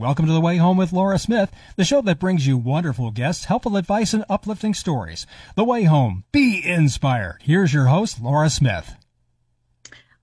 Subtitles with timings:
[0.00, 3.44] Welcome to The Way Home with Laura Smith, the show that brings you wonderful guests,
[3.44, 5.26] helpful advice, and uplifting stories.
[5.56, 6.24] The Way Home.
[6.32, 7.40] Be inspired.
[7.42, 8.94] Here's your host, Laura Smith.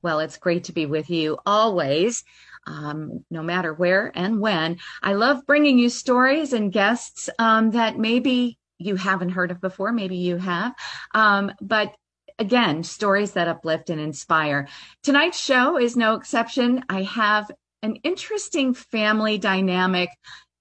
[0.02, 2.24] Well, it's great to be with you always.
[2.66, 4.80] Um, no matter where and when.
[5.04, 9.92] I love bringing you stories and guests um, that maybe you haven't heard of before,
[9.92, 10.74] maybe you have,
[11.14, 11.94] um, but
[12.40, 14.68] again, stories that uplift and inspire.
[15.04, 16.84] Tonight's show is no exception.
[16.90, 17.52] I have
[17.84, 20.10] an interesting family dynamic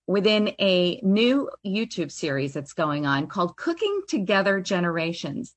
[0.07, 5.55] within a new YouTube series that's going on called Cooking Together Generations.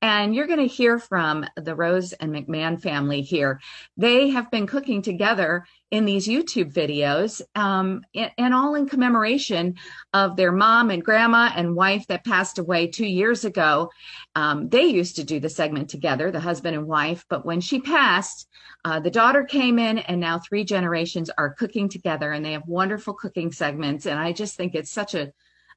[0.00, 3.60] And you're going to hear from the Rose and McMahon family here.
[3.96, 9.74] They have been cooking together in these YouTube videos, um, and, and, all in commemoration
[10.12, 13.90] of their mom and grandma and wife that passed away two years ago.
[14.36, 17.80] Um, they used to do the segment together, the husband and wife, but when she
[17.80, 18.48] passed,
[18.84, 22.66] uh, the daughter came in, and now three generations are cooking together, and they have
[22.66, 24.06] wonderful cooking segments.
[24.06, 25.32] And I just think it's such a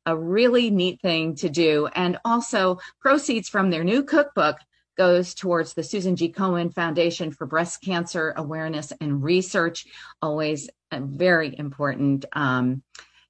[0.05, 1.87] a really neat thing to do.
[1.95, 4.57] And also proceeds from their new cookbook
[4.97, 6.31] goes towards the Susan G.
[6.31, 9.85] Komen Foundation for Breast Cancer Awareness and Research.
[10.21, 12.83] Always a very important, um,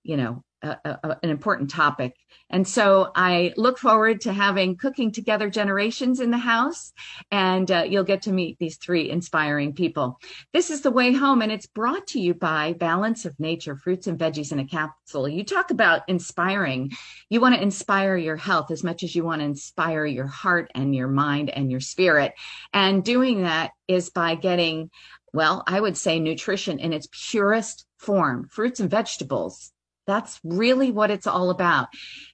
[0.03, 2.15] you know, a, an important topic.
[2.49, 6.93] And so I look forward to having cooking together generations in the house,
[7.31, 10.19] and uh, you'll get to meet these three inspiring people.
[10.53, 14.07] This is the way home, and it's brought to you by Balance of Nature fruits
[14.07, 15.27] and veggies in a capsule.
[15.27, 16.91] You talk about inspiring.
[17.29, 20.71] You want to inspire your health as much as you want to inspire your heart
[20.75, 22.33] and your mind and your spirit.
[22.71, 24.91] And doing that is by getting,
[25.33, 29.71] well, I would say nutrition in its purest form, fruits and vegetables
[30.05, 31.87] that's really what it's all about.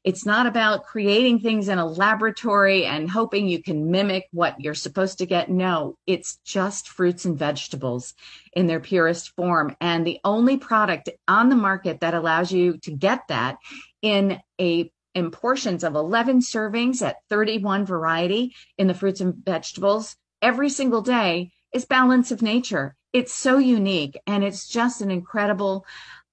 [0.04, 4.74] It's not about creating things in a laboratory and hoping you can mimic what you're
[4.74, 5.50] supposed to get.
[5.50, 8.14] No, it's just fruits and vegetables
[8.54, 9.76] in their purest form.
[9.80, 13.58] And the only product on the market that allows you to get that
[14.02, 20.16] in a in portions of 11 servings at 31 variety in the fruits and vegetables
[20.42, 22.96] every single day is balance of nature.
[23.12, 25.86] It's so unique and it's just an incredible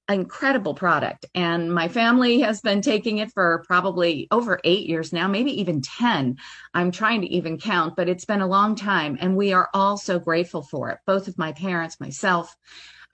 [0.09, 1.27] incredible product.
[1.34, 5.83] And my family has been taking it for probably over eight years now, maybe even
[5.83, 6.37] 10.
[6.75, 9.19] I'm trying to even count, but it's been a long time.
[9.21, 12.55] And we are all so grateful for it, both of my parents, myself.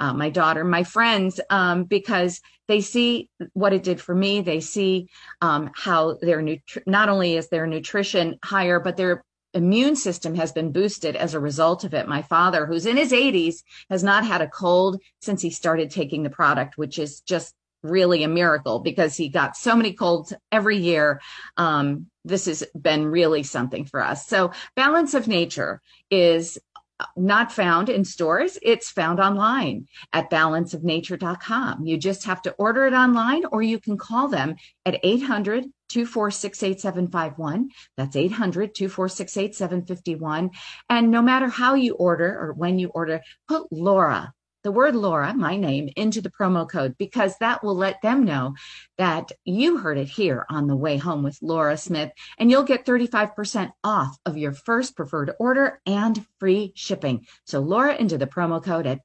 [0.01, 4.41] Uh, my daughter, my friends, um, because they see what it did for me.
[4.41, 5.09] They see
[5.41, 9.25] um, how their nutri- not only is their nutrition higher, but their
[9.55, 12.09] immune system has been boosted as a result of it.
[12.09, 16.23] My father, who's in his 80s, has not had a cold since he started taking
[16.23, 20.77] the product, which is just really a miracle because he got so many colds every
[20.77, 21.21] year.
[21.57, 24.27] Um, this has been really something for us.
[24.27, 26.59] So, Balance of Nature is
[27.17, 28.59] not found in stores.
[28.63, 31.85] It's found online at balanceofnature.com.
[31.85, 34.55] You just have to order it online or you can call them
[34.87, 37.71] at 800 246 8751.
[37.97, 40.51] That's 800 246 8751.
[40.89, 44.33] And no matter how you order or when you order, put Laura
[44.63, 48.55] the word Laura, my name, into the promo code because that will let them know
[48.97, 52.87] that you heard it here on the way home with Laura Smith, and you'll get
[52.87, 57.27] 35% off of your first preferred order and free shipping.
[57.45, 59.05] So, Laura into the promo code at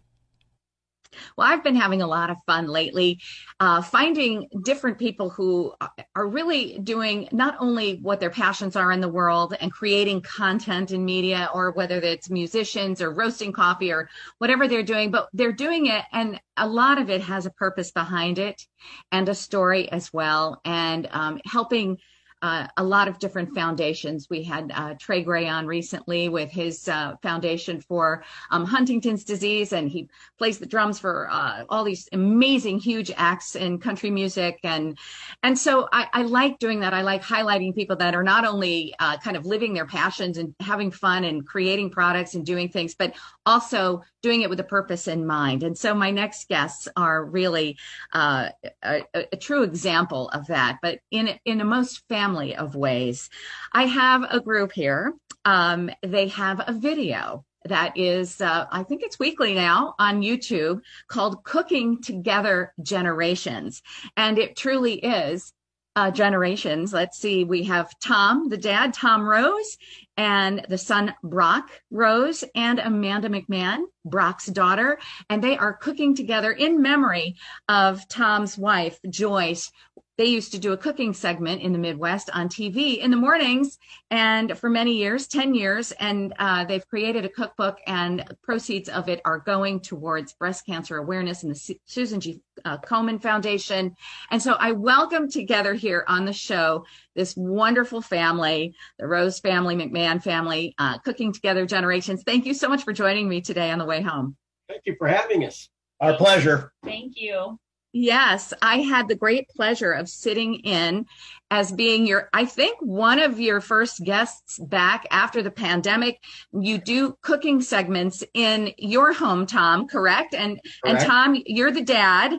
[1.37, 3.21] Well, I've been having a lot of fun lately,
[3.61, 5.75] uh, finding different people who
[6.15, 10.91] are really doing not only what their passions are in the world and creating content
[10.91, 14.09] in media, or whether it's musicians or roasting coffee or
[14.39, 17.91] whatever they're doing, but they're doing it, and a lot of it has a purpose
[17.91, 18.67] behind it
[19.13, 21.99] and a story as well, and um, helping
[22.43, 24.29] uh, a lot of different foundations.
[24.31, 29.73] We had uh, Trey Gray on recently with his uh, foundation for um, Huntington's disease,
[29.73, 30.09] and he
[30.39, 34.97] plays the drums for uh, all these amazing, huge acts in country music, and
[35.43, 36.95] and so I, I, like doing that.
[36.95, 40.55] I like highlighting people that are not only uh, kind of living their passions and
[40.61, 43.15] having fun and creating products and doing things, but
[43.47, 45.63] also doing it with a purpose in mind.
[45.63, 47.79] And so my next guests are really
[48.13, 48.49] uh,
[48.83, 53.31] a, a, true example of that, but in in a most family of ways.
[53.73, 55.15] I have a group here.
[55.45, 60.81] Um, they have a video that is, uh, I think it's weekly now on YouTube
[61.09, 63.83] called Cooking Together Generations.
[64.17, 65.53] And it truly is
[65.97, 66.93] uh, generations.
[66.93, 69.77] Let's see, we have Tom, the dad, Tom Rose,
[70.17, 75.01] and the son, Brock Rose, and Amanda McMahon, Brock's daughter.
[75.29, 77.37] And they are cooking together in memory
[77.69, 79.73] of Tom's wife, Joyce,
[80.19, 83.79] they used to do a cooking segment in the Midwest on TV in the mornings,
[84.11, 89.09] and for many years, 10 years, and uh, they've created a cookbook, and proceeds of
[89.09, 92.41] it are going towards breast cancer awareness and the Susan G.
[92.65, 93.95] Uh, Komen Foundation.
[94.33, 96.85] And so I welcome together here on the show
[97.15, 102.25] this wonderful family, the Rose family, McMahon family, uh, cooking together generations.
[102.25, 104.37] Thank you so much for joining me today on the way home.
[104.69, 105.69] Thank you for having us.
[106.01, 106.73] Our pleasure.
[106.85, 107.59] Thank you.
[107.93, 111.07] Yes, I had the great pleasure of sitting in
[111.51, 116.21] as being your, I think, one of your first guests back after the pandemic.
[116.53, 120.35] You do cooking segments in your home, Tom, correct?
[120.35, 121.03] And correct.
[121.03, 122.39] and Tom, you're the dad.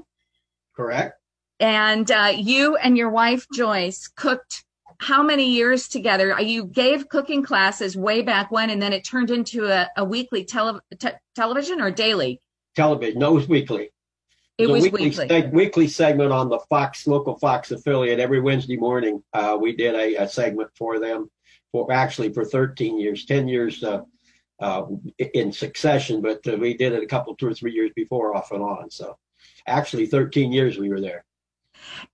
[0.75, 1.15] Correct.
[1.59, 4.63] And uh, you and your wife Joyce cooked
[4.99, 6.33] how many years together?
[6.33, 10.03] Uh, you gave cooking classes way back when, and then it turned into a, a
[10.03, 12.41] weekly tele- te- television or daily.
[12.75, 13.19] Television.
[13.19, 13.91] No, it was weekly.
[14.59, 15.27] It was weekly, weekly.
[15.27, 19.23] Seg- weekly segment on the Fox local Fox affiliate every Wednesday morning.
[19.33, 21.31] Uh, we did a, a, segment for them
[21.71, 24.01] for actually for 13 years, 10 years uh,
[24.59, 24.83] uh,
[25.33, 28.51] in succession, but uh, we did it a couple, two or three years before, off
[28.51, 28.91] and on.
[28.91, 29.17] So
[29.65, 31.23] actually, 13 years we were there.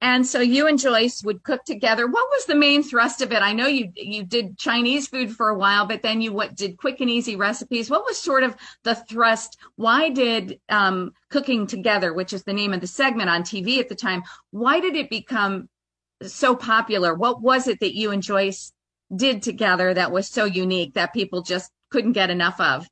[0.02, 2.08] And so you and Joyce would cook together.
[2.08, 3.42] What was the main thrust of it?
[3.42, 6.78] I know you you did Chinese food for a while, but then you what did
[6.78, 7.90] quick and easy recipes.
[7.90, 9.58] What was sort of the thrust?
[9.76, 13.90] Why did um, cooking together, which is the name of the segment on TV at
[13.90, 15.70] the time, why did it become
[16.24, 17.14] so popular?
[17.14, 18.72] What was it that you and Joyce
[19.16, 22.88] did together that was so unique that people just couldn't get enough of?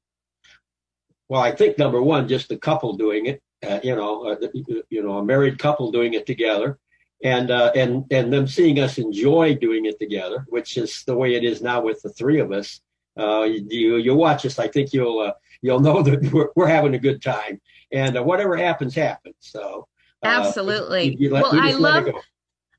[1.29, 4.47] Well, I think number one, just the couple doing it uh, you know, uh,
[4.89, 6.79] you know, a married couple doing it together,
[7.23, 11.35] and uh, and and them seeing us enjoy doing it together, which is the way
[11.35, 12.81] it is now with the three of us.
[13.17, 16.95] Uh, you you watch us, I think you'll uh, you'll know that we're, we're having
[16.95, 17.61] a good time,
[17.91, 19.35] and uh, whatever happens, happens.
[19.39, 19.87] So
[20.23, 21.11] absolutely.
[21.11, 22.07] You, you let, well, I love.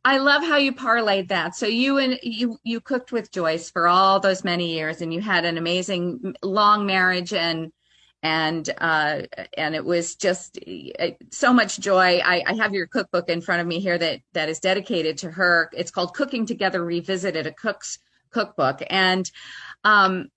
[0.06, 1.56] I love how you parlayed that.
[1.56, 5.22] So you and you you cooked with Joyce for all those many years, and you
[5.22, 7.72] had an amazing long marriage and
[8.24, 9.22] and uh,
[9.56, 10.58] and it was just
[10.98, 12.20] uh, so much joy.
[12.24, 15.30] I, I, have your cookbook in front of me here that that is dedicated to
[15.30, 15.70] her.
[15.74, 17.98] It's called Cooking Together Revisited, a cook's
[18.30, 19.30] cookbook, and
[19.84, 20.28] um,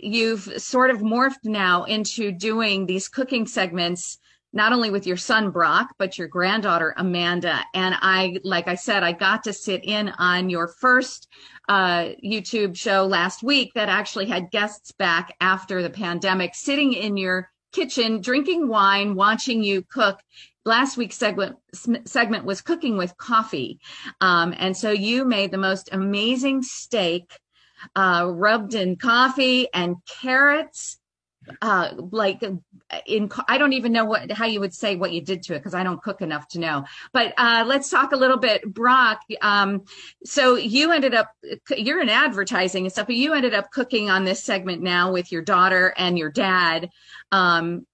[0.00, 4.18] you've sort of morphed now into doing these cooking segments
[4.54, 7.60] not only with your son Brock, but your granddaughter Amanda.
[7.74, 11.28] And I, like I said, I got to sit in on your first
[11.68, 17.16] uh, YouTube show last week that actually had guests back after the pandemic, sitting in
[17.16, 20.20] your kitchen, drinking wine, watching you cook.
[20.64, 21.56] Last week's segment
[22.06, 23.80] segment was cooking with coffee,
[24.22, 27.38] um, and so you made the most amazing steak,
[27.94, 30.98] uh, rubbed in coffee and carrots
[31.62, 32.42] uh like
[33.06, 35.58] in i don't even know what how you would say what you did to it
[35.58, 36.84] because i don't cook enough to know.
[37.12, 39.84] But uh let's talk a little bit brock um
[40.24, 41.30] so you ended up
[41.76, 45.32] you're in advertising and stuff but you ended up cooking on this segment now with
[45.32, 46.90] your daughter and your dad
[47.32, 47.86] um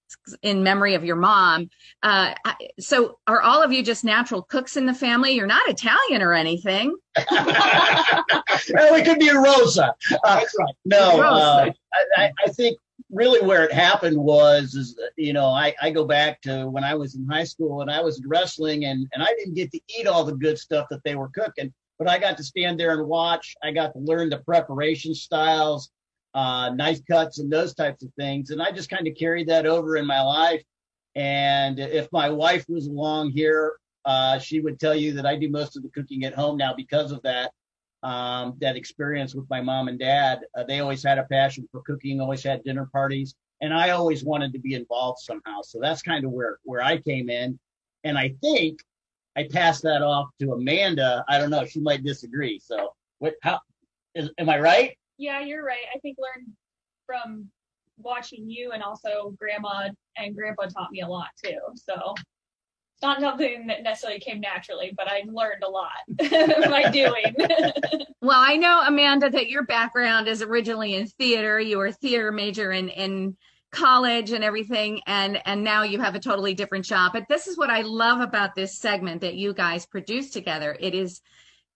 [0.42, 1.70] in memory of your mom.
[2.02, 2.34] Uh
[2.78, 5.32] so are all of you just natural cooks in the family?
[5.32, 6.96] You're not italian or anything.
[8.74, 9.94] Well we could be a rosa.
[10.24, 10.74] Uh, that's right.
[10.84, 11.70] no uh,
[12.16, 12.78] I, I think
[13.12, 16.94] really where it happened was is you know I, I go back to when I
[16.94, 20.06] was in high school and I was wrestling and and I didn't get to eat
[20.06, 23.06] all the good stuff that they were cooking but I got to stand there and
[23.06, 23.54] watch.
[23.62, 25.90] I got to learn the preparation styles
[26.34, 28.50] uh, knife cuts and those types of things.
[28.50, 30.62] And I just kind of carried that over in my life.
[31.16, 33.74] And if my wife was along here,
[34.04, 36.72] uh, she would tell you that I do most of the cooking at home now
[36.74, 37.52] because of that
[38.02, 40.40] um, that experience with my mom and dad.
[40.56, 44.24] Uh, they always had a passion for cooking, always had dinner parties, and I always
[44.24, 45.60] wanted to be involved somehow.
[45.62, 47.58] So that's kind of where where I came in,
[48.04, 48.80] and I think
[49.36, 51.24] I passed that off to Amanda.
[51.28, 52.58] I don't know; she might disagree.
[52.58, 53.34] So, what?
[53.42, 53.60] How?
[54.14, 54.96] Is, am I right?
[55.18, 55.84] Yeah, you're right.
[55.94, 56.48] I think learned
[57.06, 57.48] from
[57.98, 61.58] watching you and also grandma and grandpa taught me a lot too.
[61.74, 62.14] So
[63.02, 65.90] not something that necessarily came naturally, but I learned a lot
[66.70, 67.34] by doing.
[68.20, 71.58] well, I know Amanda that your background is originally in theater.
[71.60, 73.36] You were a theater major in in
[73.70, 77.56] college and everything and and now you have a totally different job but this is
[77.56, 81.20] what i love about this segment that you guys produce together it is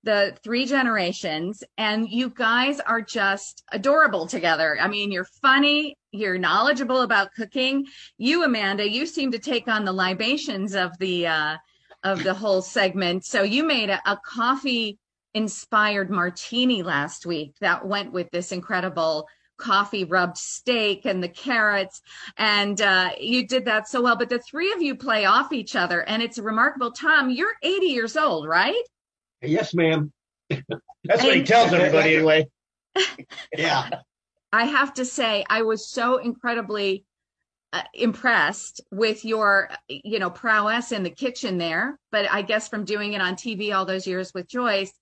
[0.05, 4.77] the three generations and you guys are just adorable together.
[4.81, 7.87] I mean, you're funny, you're knowledgeable about cooking.
[8.19, 11.57] You, Amanda, you seem to take on the libations of the uh,
[12.03, 13.25] of the whole segment.
[13.25, 14.99] So you made a, a coffee
[15.33, 22.03] inspired martini last week that went with this incredible coffee rubbed steak and the carrots
[22.37, 25.77] and uh, you did that so well but the three of you play off each
[25.77, 28.83] other and it's remarkable tom you're 80 years old right
[29.47, 30.13] Yes, ma'am.
[30.51, 32.49] That's what he tells everybody anyway.
[33.57, 33.89] yeah.
[34.53, 37.05] I have to say, I was so incredibly
[37.73, 41.99] uh, impressed with your, you know, prowess in the kitchen there.
[42.13, 44.93] But I guess from doing it on TV all those years with Joyce,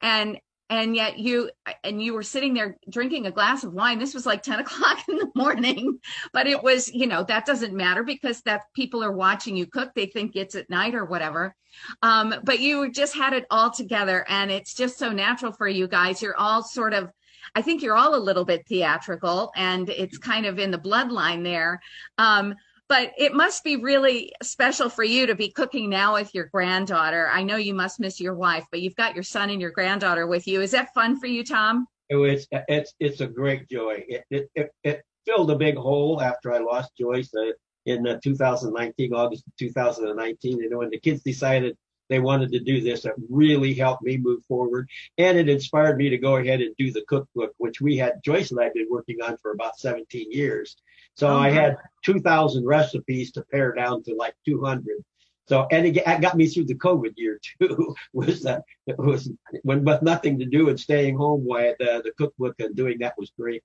[0.00, 0.38] and
[0.72, 1.50] and yet you
[1.84, 3.98] and you were sitting there drinking a glass of wine.
[3.98, 5.98] This was like 10 o'clock in the morning
[6.32, 9.92] but it was you know that doesn't matter because that people are watching you cook.
[9.94, 11.54] They think it's at night or whatever.
[12.02, 15.86] Um, but you just had it all together and it's just so natural for you
[15.86, 16.22] guys.
[16.22, 17.12] You're all sort of
[17.54, 21.44] I think you're all a little bit theatrical and it's kind of in the bloodline
[21.44, 21.80] there.
[22.16, 22.54] Um,
[22.88, 27.28] but it must be really special for you to be cooking now with your granddaughter.
[27.28, 30.26] I know you must miss your wife, but you've got your son and your granddaughter
[30.26, 30.60] with you.
[30.60, 31.86] Is that fun for you, Tom?
[32.08, 34.04] It's it's it's a great joy.
[34.06, 37.52] It it it, it filled a big hole after I lost Joyce uh,
[37.86, 40.58] in uh, 2019, August 2019.
[40.58, 41.76] You know, when the kids decided
[42.08, 46.10] they wanted to do this, it really helped me move forward, and it inspired me
[46.10, 48.88] to go ahead and do the cookbook, which we had Joyce and I had been
[48.90, 50.76] working on for about 17 years.
[51.14, 55.04] So oh, I had 2,000 recipes to pare down to like 200.
[55.48, 57.94] So and it got me through the COVID year too.
[58.12, 59.30] was that it was
[59.62, 63.14] when with nothing to do and staying home while the, the cookbook and doing that
[63.18, 63.62] was great.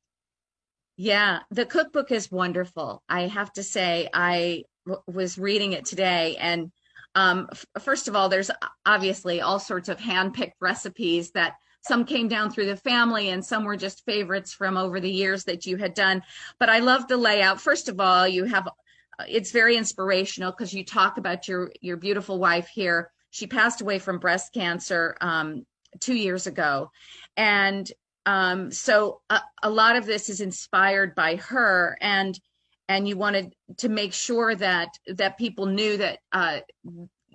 [0.98, 3.04] Yeah, the cookbook is wonderful.
[3.08, 6.72] I have to say, I w- was reading it today, and
[7.14, 8.50] um, f- first of all, there's
[8.84, 11.54] obviously all sorts of hand-picked recipes that
[11.88, 15.44] some came down through the family and some were just favorites from over the years
[15.46, 16.22] that you had done.
[16.60, 17.62] But i love the layout.
[17.62, 18.68] First of all you have
[19.28, 23.12] it's very inspirational because you talk about your your beautiful wife here.
[23.32, 25.66] She passed away from breast cancer um,
[26.00, 26.92] two years ago.
[27.36, 27.92] And
[28.26, 32.38] um, so a, a, lot of this is inspired by her and
[32.90, 36.60] and you wanted to make sure that that people knew that uh,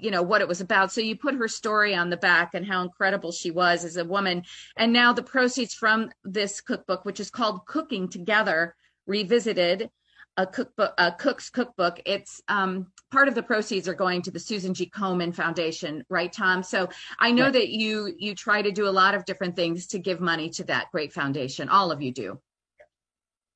[0.02, 0.92] you know what it was about.
[0.92, 4.04] So you put her story on the back and how incredible she was as a
[4.04, 4.42] woman.
[4.76, 8.75] And now the proceeds from this cookbook which is called cooking together
[9.06, 9.90] revisited
[10.37, 12.00] a cookbook a cook's cookbook.
[12.06, 14.90] It's um, part of the proceeds are going to the susan g.
[14.90, 16.62] Komen foundation right tom?
[16.62, 16.88] So
[17.21, 20.21] i know that you you try to do a lot of different things to give
[20.21, 21.68] money to that great foundation.
[21.68, 22.40] All of you do.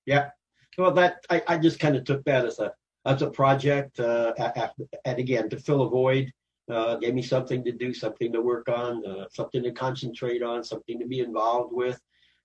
[0.04, 0.30] Yeah.
[0.78, 2.72] Well that i, I just kind of took that as a
[3.06, 4.34] as a project uh,
[5.04, 6.30] and again to fill a void
[6.70, 10.64] uh, gave me something to do, something to work on, uh, something to concentrate on,
[10.64, 12.00] something to be involved with.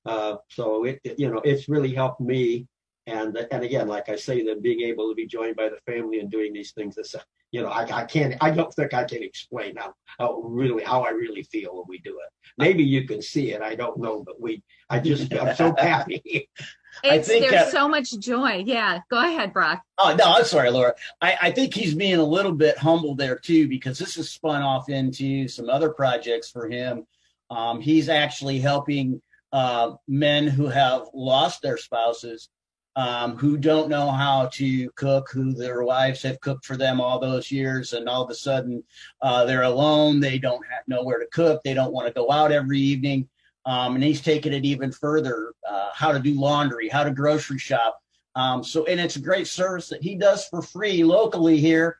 [0.05, 2.67] Uh, so it, it, you know, it's really helped me.
[3.07, 6.19] And and again, like I say, that being able to be joined by the family
[6.19, 7.15] and doing these things, is,
[7.51, 11.01] you know, I, I can't, I don't think I can explain how, how really how
[11.01, 12.29] I really feel when we do it.
[12.59, 16.47] Maybe you can see it, I don't know, but we, I just, I'm so happy.
[17.03, 18.63] It's, think, there's so much joy.
[18.65, 19.83] Yeah, go ahead, Brock.
[19.97, 20.93] Oh no, I'm sorry, Laura.
[21.21, 24.61] I, I think he's being a little bit humble there too because this has spun
[24.61, 27.05] off into some other projects for him.
[27.49, 29.21] Um, he's actually helping
[29.51, 32.49] uh, men who have lost their spouses,
[32.95, 37.19] um, who don't know how to cook, who their wives have cooked for them all
[37.19, 38.83] those years, and all of a sudden
[39.21, 40.19] uh, they're alone.
[40.19, 41.61] They don't have, know where to cook.
[41.63, 43.27] They don't want to go out every evening.
[43.65, 47.59] Um, and he's taken it even further uh, how to do laundry, how to grocery
[47.59, 47.99] shop.
[48.35, 51.99] Um, so, and it's a great service that he does for free locally here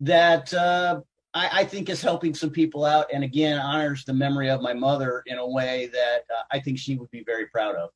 [0.00, 1.00] that uh,
[1.34, 3.06] I, I, think is helping some people out.
[3.12, 6.78] And again, honors the memory of my mother in a way that uh, I think
[6.78, 7.90] she would be very proud of.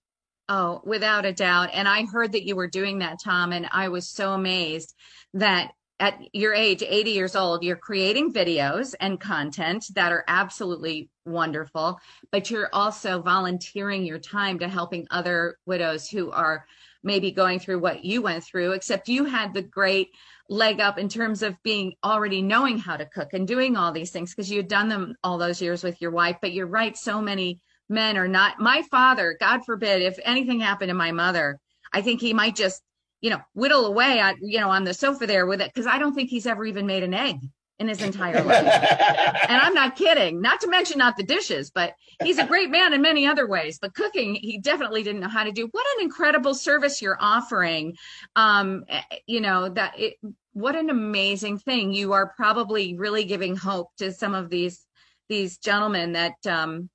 [0.48, 1.70] Oh, without a doubt.
[1.72, 4.94] And I heard that you were doing that, Tom, and I was so amazed
[5.34, 5.72] that
[6.04, 11.98] at your age, 80 years old, you're creating videos and content that are absolutely wonderful,
[12.30, 16.66] but you're also volunteering your time to helping other widows who are
[17.02, 20.10] maybe going through what you went through, except you had the great
[20.50, 24.10] leg up in terms of being already knowing how to cook and doing all these
[24.10, 26.36] things because you had done them all those years with your wife.
[26.42, 28.60] But you're right, so many men are not.
[28.60, 31.58] My father, God forbid, if anything happened to my mother,
[31.94, 32.82] I think he might just,
[33.24, 35.98] you know, whittle away at, you know, on the sofa there with it because I
[35.98, 37.38] don't think he's ever even made an egg
[37.78, 38.66] in his entire life.
[39.48, 40.42] and I'm not kidding.
[40.42, 43.78] Not to mention not the dishes, but he's a great man in many other ways.
[43.80, 45.70] But cooking, he definitely didn't know how to do.
[45.70, 47.96] What an incredible service you're offering.
[48.36, 50.16] Um, eh, you know that it,
[50.52, 51.94] what an amazing thing.
[51.94, 54.84] You are probably really giving hope to some of these
[55.30, 56.90] these gentlemen that um,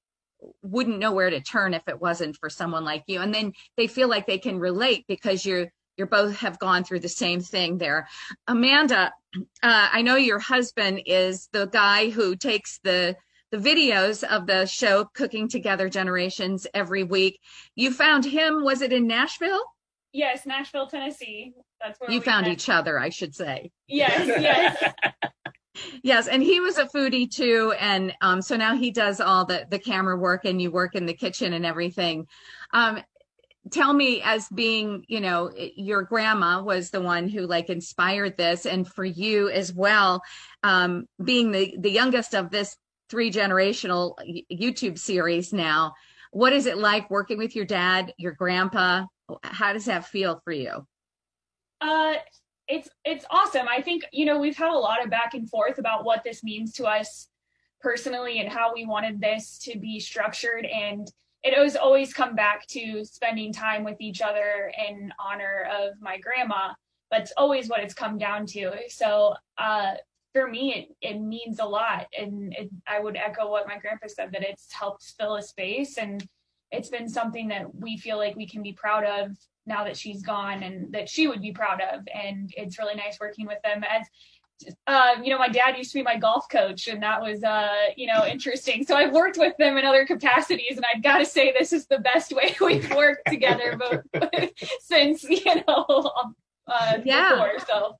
[0.61, 3.19] wouldn't know where to turn if it wasn't for someone like you.
[3.19, 7.01] And then they feel like they can relate because you're you both have gone through
[7.01, 8.07] the same thing there.
[8.47, 13.15] Amanda, uh, I know your husband is the guy who takes the
[13.51, 17.39] the videos of the show Cooking Together Generations every week.
[17.75, 19.63] You found him, was it in Nashville?
[20.13, 21.53] Yes, Nashville, Tennessee.
[21.81, 22.53] That's where you found met.
[22.53, 23.71] each other, I should say.
[23.87, 24.93] Yes, yes.
[26.03, 29.65] yes, and he was a foodie too, and um, so now he does all the
[29.69, 32.27] the camera work, and you work in the kitchen and everything.
[32.73, 33.01] Um,
[33.71, 38.65] tell me as being you know your grandma was the one who like inspired this
[38.65, 40.21] and for you as well
[40.63, 42.75] um, being the the youngest of this
[43.09, 44.15] three generational
[44.51, 45.93] youtube series now
[46.31, 49.05] what is it like working with your dad your grandpa?
[49.43, 50.85] How does that feel for you?
[51.81, 52.15] Uh
[52.67, 53.67] it's it's awesome.
[53.67, 56.43] I think you know we've had a lot of back and forth about what this
[56.43, 57.27] means to us
[57.81, 61.07] personally and how we wanted this to be structured and
[61.43, 66.17] it was always come back to spending time with each other in honor of my
[66.17, 66.73] grandma.
[67.11, 68.71] That's always what it's come down to.
[68.89, 69.93] So uh,
[70.33, 72.07] for me, it, it means a lot.
[72.17, 75.97] And it, I would echo what my grandpa said that it's helped fill a space.
[75.97, 76.27] And
[76.71, 79.31] it's been something that we feel like we can be proud of
[79.65, 82.01] now that she's gone and that she would be proud of.
[82.13, 84.05] And it's really nice working with them as
[84.87, 87.87] uh, you know, my dad used to be my golf coach, and that was, uh,
[87.95, 88.85] you know, interesting.
[88.85, 91.85] So I've worked with them in other capacities, and I've got to say this is
[91.87, 94.03] the best way we've worked together, but
[94.81, 96.11] since you know,
[96.67, 97.31] uh, yeah.
[97.31, 97.95] Before, so.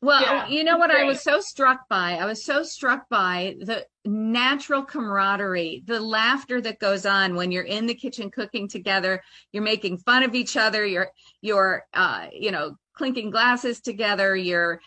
[0.00, 1.02] Well, yeah, you know what great.
[1.02, 2.16] I was so struck by?
[2.16, 7.62] I was so struck by the natural camaraderie, the laughter that goes on when you're
[7.62, 9.22] in the kitchen cooking together.
[9.52, 10.84] You're making fun of each other.
[10.84, 14.34] You're, you're, uh, you know, clinking glasses together.
[14.34, 14.80] You're,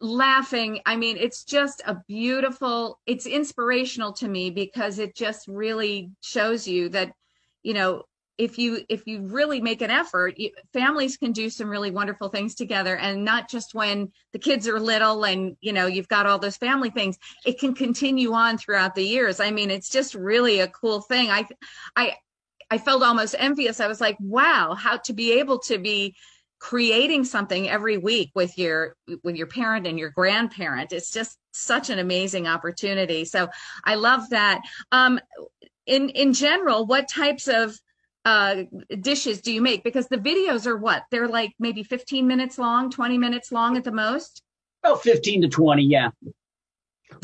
[0.00, 0.80] laughing.
[0.86, 6.66] I mean, it's just a beautiful, it's inspirational to me because it just really shows
[6.66, 7.12] you that,
[7.62, 8.04] you know,
[8.38, 12.28] if you if you really make an effort you, families can do some really wonderful
[12.28, 12.96] things together.
[12.96, 16.56] And not just when the kids are little and you know you've got all those
[16.56, 19.40] family things it can continue on throughout the years.
[19.40, 21.30] I mean it's just really a cool thing.
[21.30, 21.46] I
[21.96, 22.16] i
[22.70, 23.80] i felt almost envious.
[23.80, 26.14] I was like wow how to be able to be
[26.58, 30.92] creating something every week with your with your parent and your grandparent.
[30.92, 33.24] It's just such an amazing opportunity.
[33.24, 33.48] So
[33.84, 34.62] i love that.
[34.92, 35.20] Um
[35.86, 37.78] in in general what types of
[38.24, 38.64] uh
[39.00, 39.84] dishes do you make?
[39.84, 41.04] Because the videos are what?
[41.10, 44.42] They're like maybe 15 minutes long 20 minutes long at the most?
[44.82, 46.10] About 15 to 20 yeah.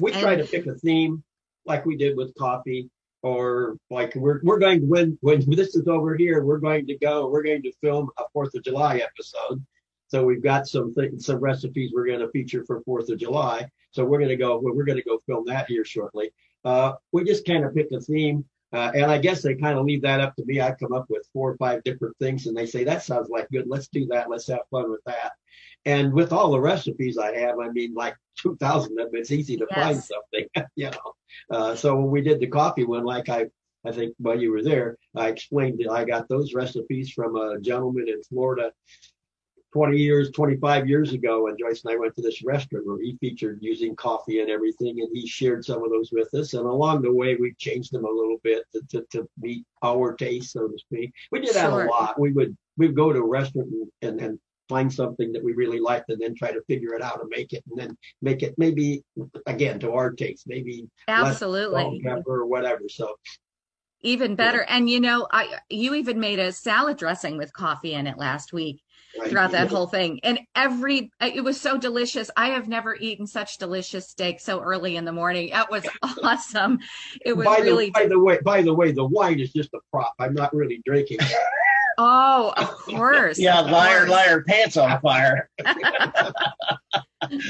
[0.01, 1.25] We and, try to pick a theme
[1.64, 2.90] like we did with coffee
[3.22, 7.28] or like we're we're going when when this is over here, we're going to go.
[7.28, 9.64] We're going to film a Fourth of July episode.
[10.08, 13.68] So we've got some th- some recipes we're going to feature for Fourth of July.
[13.92, 14.58] So we're going to go.
[14.58, 16.32] We're going to go film that here shortly.
[16.64, 19.85] Uh, we just kind of pick a theme, uh, and I guess they kind of
[19.85, 20.61] leave that up to me.
[20.61, 23.48] I come up with four or five different things, and they say that sounds like
[23.50, 23.66] good.
[23.68, 24.28] Let's do that.
[24.30, 25.32] Let's have fun with that.
[25.85, 29.57] And with all the recipes I have, I mean, like 2,000 of them, it's easy
[29.57, 29.79] to yes.
[29.79, 31.12] find something, you know.
[31.51, 33.47] Uh, so when we did the coffee one, like I,
[33.85, 37.61] I think while you were there, I explained that I got those recipes from a
[37.61, 38.73] gentleman in Florida
[39.73, 43.16] 20 years, 25 years ago and Joyce and I went to this restaurant where he
[43.21, 46.53] featured using coffee and everything, and he shared some of those with us.
[46.53, 50.14] And along the way, we changed them a little bit to, to, to meet our
[50.14, 51.12] taste, so to speak.
[51.31, 52.21] We did that a lot.
[52.21, 54.38] We would we'd go to a restaurant and, and, and
[54.72, 57.52] find something that we really liked and then try to figure it out and make
[57.52, 59.02] it and then make it maybe
[59.46, 62.00] again to our taste maybe absolutely.
[62.02, 62.82] pepper or whatever.
[62.88, 63.14] So
[64.00, 64.64] even better.
[64.66, 64.76] Yeah.
[64.76, 68.52] and you know i you even made a salad dressing with coffee in it last
[68.52, 68.82] week
[69.18, 69.30] right.
[69.30, 70.20] throughout that whole thing.
[70.22, 72.30] And every it was so delicious.
[72.37, 75.50] I have never eaten such delicious steak so early in the morning.
[75.50, 75.87] That was
[76.22, 76.78] awesome.
[77.24, 79.74] It was by really the, by the way by the way the wine is just
[79.74, 80.14] a prop.
[80.18, 81.18] I'm not really drinking
[81.98, 83.38] Oh, of course.
[83.38, 84.11] yeah, of liar, course.
[84.11, 85.48] liar, pants on fire.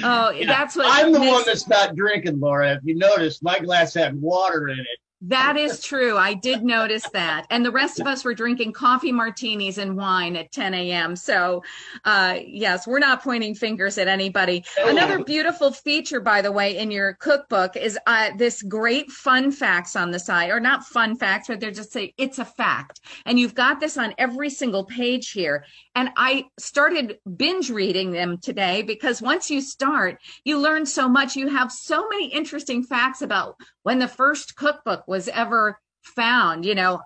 [0.05, 2.75] Oh, that's what I'm the makes- one that's not drinking, Laura.
[2.75, 4.87] If you notice, my glass had water in it.
[5.27, 6.17] That is true.
[6.17, 7.47] I did notice that.
[7.49, 11.15] And the rest of us were drinking coffee martinis and wine at 10 a.m.
[11.15, 11.63] So,
[12.05, 14.65] uh, yes, we're not pointing fingers at anybody.
[14.79, 19.95] Another beautiful feature, by the way, in your cookbook is uh, this great fun facts
[19.95, 23.01] on the side, or not fun facts, but they're just say it's a fact.
[23.25, 25.65] And you've got this on every single page here.
[25.95, 31.37] And I started binge reading them today because once you start, you learn so much.
[31.37, 36.75] You have so many interesting facts about when the first cookbook was ever found, you
[36.75, 37.01] know,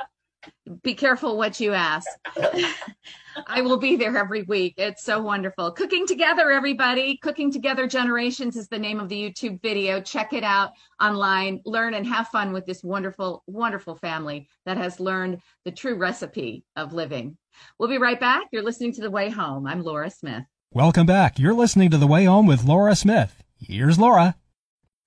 [0.83, 2.07] Be careful what you ask.
[3.47, 4.75] I will be there every week.
[4.77, 5.71] It's so wonderful.
[5.73, 7.17] Cooking Together, everybody.
[7.19, 10.01] Cooking Together Generations is the name of the YouTube video.
[10.01, 11.61] Check it out online.
[11.65, 16.65] Learn and have fun with this wonderful, wonderful family that has learned the true recipe
[16.77, 17.37] of living.
[17.79, 18.45] We'll be right back.
[18.53, 19.67] You're listening to The Way Home.
[19.67, 20.45] I'm Laura Smith.
[20.73, 21.39] Welcome back.
[21.39, 23.43] You're listening to The Way Home with Laura Smith.
[23.59, 24.37] Here's Laura.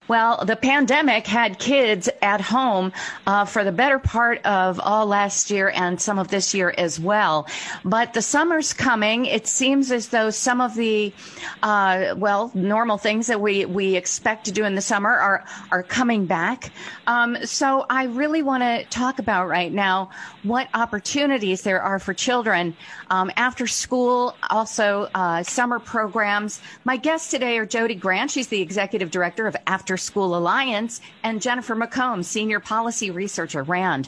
[0.09, 2.91] Well, the pandemic had kids at home
[3.25, 6.99] uh, for the better part of all last year and some of this year as
[6.99, 7.47] well.
[7.85, 9.25] But the summer's coming.
[9.25, 11.13] It seems as though some of the,
[11.61, 15.83] uh, well, normal things that we, we expect to do in the summer are, are
[15.83, 16.73] coming back.
[17.07, 20.09] Um, so I really want to talk about right now
[20.43, 22.75] what opportunities there are for children
[23.09, 26.61] um, after school, also uh, summer programs.
[26.83, 28.31] My guests today are Jodi Grant.
[28.31, 34.07] She's the executive director of After School Alliance, and Jennifer McCombs, senior policy researcher, RAND.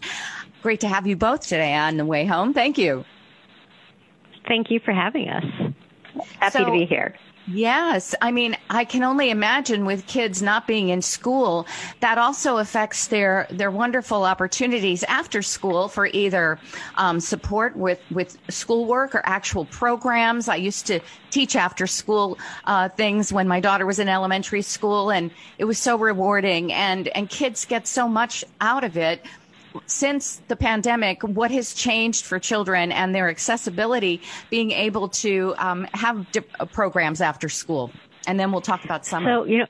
[0.62, 2.54] Great to have you both today on the way home.
[2.54, 3.06] Thank you.
[4.48, 5.43] Thank you for having us.
[6.39, 7.15] Happy So- to be here.
[7.47, 11.67] Yes, I mean, I can only imagine with kids not being in school,
[11.99, 16.60] that also affects their their wonderful opportunities after school for either
[16.95, 20.47] um, support with with schoolwork or actual programs.
[20.47, 25.12] I used to teach after school uh, things when my daughter was in elementary school,
[25.12, 25.29] and
[25.60, 26.73] it was so rewarding.
[26.73, 29.23] And and kids get so much out of it
[29.86, 35.88] since the pandemic, what has changed for children and their accessibility, being able to um,
[35.94, 37.92] have dip- uh, programs after school?
[38.28, 39.30] And then we'll talk about summer.
[39.30, 39.68] So, you know,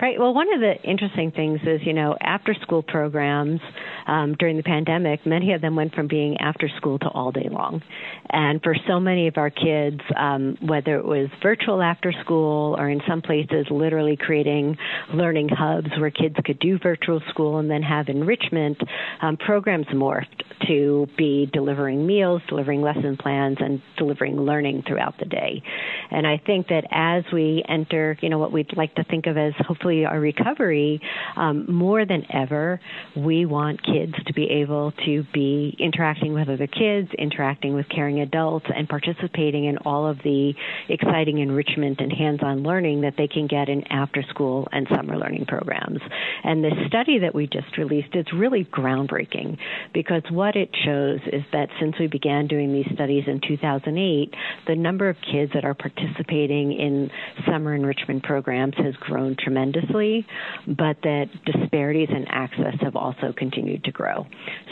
[0.00, 0.18] right.
[0.18, 3.60] Well, one of the interesting things is, you know, after school programs
[4.06, 7.48] um, during the pandemic, many of them went from being after school to all day
[7.50, 7.82] long.
[8.30, 12.88] And for so many of our kids, um, whether it was virtual after school or
[12.88, 14.76] in some places literally creating
[15.12, 18.78] learning hubs where kids could do virtual school and then have enrichment,
[19.22, 25.24] um, programs morphed to be delivering meals, delivering lesson plans, and delivering learning throughout the
[25.24, 25.62] day.
[26.10, 29.36] And I think that as we enter, you know, what we'd like to think of
[29.36, 31.00] as hopefully our recovery,
[31.36, 32.80] um, more than ever,
[33.16, 38.20] we want kids to be able to be interacting with other kids, interacting with caring
[38.20, 40.52] adults, and participating in all of the
[40.88, 46.00] exciting enrichment and hands-on learning that they can get in after-school and summer learning programs.
[46.44, 49.58] And the study that we just released is really groundbreaking
[49.92, 54.34] because what it shows is that since we began doing these studies in 2008,
[54.66, 57.10] the number of kids that are participating in
[57.46, 59.36] summer enrichment programs has grown
[59.78, 60.26] tremendously,
[60.66, 64.26] but that disparities in access have also continued to grow.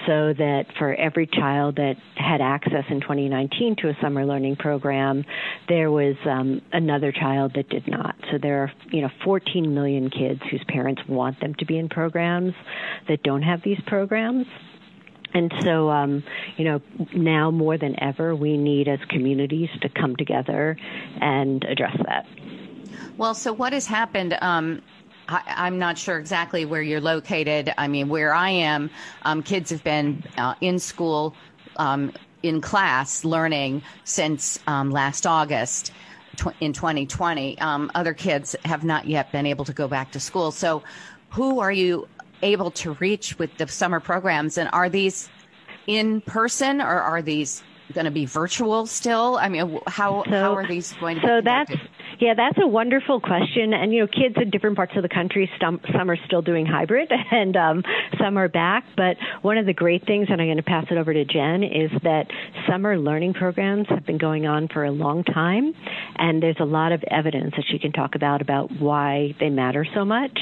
[0.06, 5.24] So that for every child that had access in 2019 to a summer learning program,
[5.68, 8.14] there was um, another child that did not.
[8.30, 11.88] So there are, you know, 14 million kids whose parents want them to be in
[11.88, 12.54] programs
[13.08, 14.46] that don't have these programs.
[15.34, 16.22] And so, um,
[16.56, 16.80] you know,
[17.14, 20.78] now more than ever, we need as communities to come together
[21.20, 22.26] and address that.
[23.16, 24.36] Well, so what has happened?
[24.40, 24.82] Um,
[25.28, 27.72] I, am not sure exactly where you're located.
[27.76, 28.90] I mean, where I am,
[29.22, 31.34] um, kids have been uh, in school,
[31.76, 32.12] um,
[32.42, 35.92] in class, learning since um, last August
[36.36, 37.58] tw- in 2020.
[37.58, 40.50] Um, other kids have not yet been able to go back to school.
[40.50, 40.82] So,
[41.30, 42.08] who are you
[42.42, 44.58] able to reach with the summer programs?
[44.58, 45.28] And are these
[45.86, 47.62] in person or are these
[47.92, 49.38] going to be virtual still?
[49.40, 51.26] I mean, how so, how are these going to?
[51.26, 51.72] So that's
[52.18, 53.72] yeah, that's a wonderful question.
[53.74, 56.66] And, you know, kids in different parts of the country, some, some are still doing
[56.66, 57.82] hybrid and um,
[58.18, 58.84] some are back.
[58.96, 61.62] But one of the great things, and I'm going to pass it over to Jen,
[61.62, 62.26] is that
[62.68, 65.74] summer learning programs have been going on for a long time.
[66.16, 69.86] And there's a lot of evidence that she can talk about about why they matter
[69.94, 70.38] so much.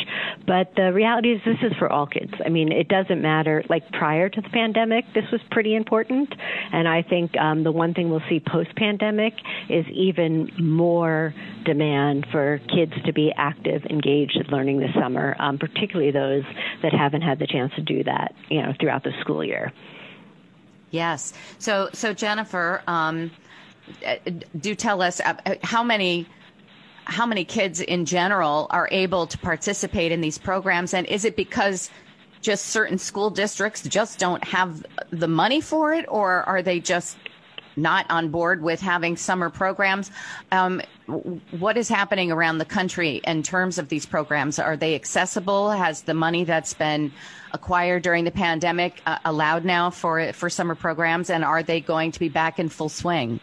[0.46, 2.32] But the reality is this is for all kids.
[2.44, 3.64] I mean, it doesn't matter.
[3.68, 6.32] Like prior to the pandemic, this was pretty important.
[6.72, 9.34] And I think um, the one thing we'll see post pandemic
[9.68, 11.34] is even more
[11.64, 16.44] demand for kids to be active, engaged in learning this summer, um, particularly those
[16.82, 19.72] that haven't had the chance to do that, you know, throughout the school year.
[20.90, 21.32] Yes.
[21.58, 23.30] So, so Jennifer, um,
[24.60, 26.26] do tell us uh, how many
[27.06, 31.36] how many kids in general are able to participate in these programs, and is it
[31.36, 31.90] because
[32.40, 37.18] just certain school districts just don't have the money for it, or are they just
[37.76, 40.10] not on board with having summer programs.
[40.52, 40.82] Um,
[41.50, 44.58] what is happening around the country in terms of these programs?
[44.58, 45.70] Are they accessible?
[45.70, 47.12] Has the money that's been
[47.52, 52.12] acquired during the pandemic uh, allowed now for for summer programs, and are they going
[52.12, 53.40] to be back in full swing?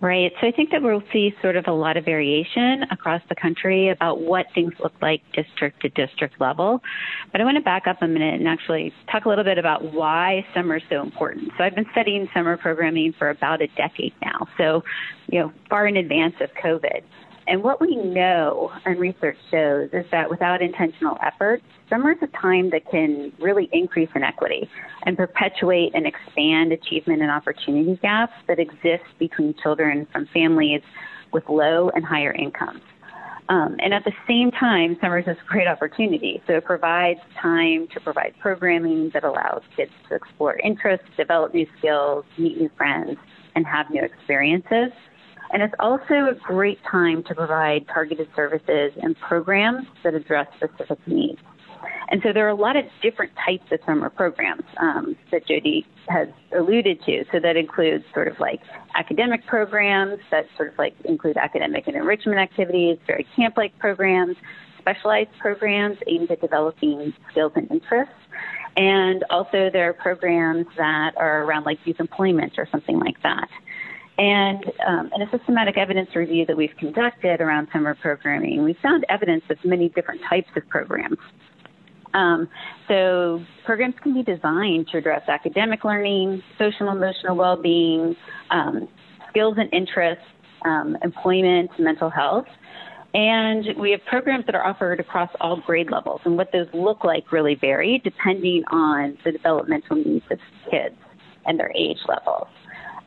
[0.00, 0.30] Right.
[0.40, 3.88] So I think that we'll see sort of a lot of variation across the country
[3.88, 6.80] about what things look like district to district level.
[7.32, 9.92] But I want to back up a minute and actually talk a little bit about
[9.92, 11.50] why summer is so important.
[11.58, 14.46] So I've been studying summer programming for about a decade now.
[14.56, 14.84] So,
[15.26, 17.02] you know, far in advance of COVID.
[17.48, 22.26] And what we know and research shows is that without intentional effort, summer is a
[22.38, 24.68] time that can really increase inequity
[25.06, 30.82] and perpetuate and expand achievement and opportunity gaps that exist between children from families
[31.32, 32.82] with low and higher incomes.
[33.48, 36.42] Um, and at the same time, summer is a great opportunity.
[36.46, 41.66] So it provides time to provide programming that allows kids to explore interests, develop new
[41.78, 43.16] skills, meet new friends,
[43.54, 44.92] and have new experiences.
[45.50, 50.98] And it's also a great time to provide targeted services and programs that address specific
[51.06, 51.40] needs.
[52.10, 55.86] And so there are a lot of different types of summer programs um, that Jody
[56.08, 57.24] has alluded to.
[57.30, 58.60] So that includes sort of like
[58.94, 64.36] academic programs that sort of like include academic and enrichment activities, very camp-like programs,
[64.78, 68.14] specialized programs aimed at developing skills and interests.
[68.76, 73.48] And also there are programs that are around like youth employment or something like that.
[74.18, 79.06] And um, in a systematic evidence review that we've conducted around summer programming, we found
[79.08, 81.18] evidence of many different types of programs.
[82.14, 82.48] Um,
[82.88, 88.16] so programs can be designed to address academic learning, social and emotional well-being,
[88.50, 88.88] um,
[89.30, 90.24] skills and interests,
[90.64, 92.46] um, employment, mental health.
[93.14, 97.04] And we have programs that are offered across all grade levels, and what those look
[97.04, 100.38] like really vary depending on the developmental needs of
[100.70, 100.96] kids
[101.46, 102.48] and their age levels.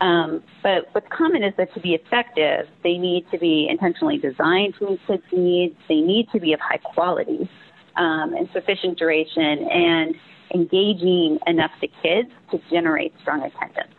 [0.01, 4.73] Um, but what's common is that to be effective, they need to be intentionally designed
[4.79, 5.75] to meet kids' needs.
[5.87, 7.47] They need to be of high quality
[7.95, 10.15] um, and sufficient duration and
[10.53, 13.93] engaging enough to kids to generate strong attendance.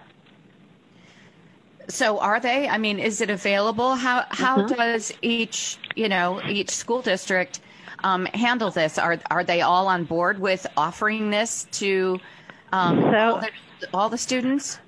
[1.88, 2.69] So are they?
[2.69, 3.95] I mean, is it available?
[3.95, 4.75] How how mm-hmm.
[4.75, 7.61] does each you know each school district
[8.03, 8.99] um, handle this?
[8.99, 12.19] Are are they all on board with offering this to
[12.73, 14.79] um, so, all, the, all the students?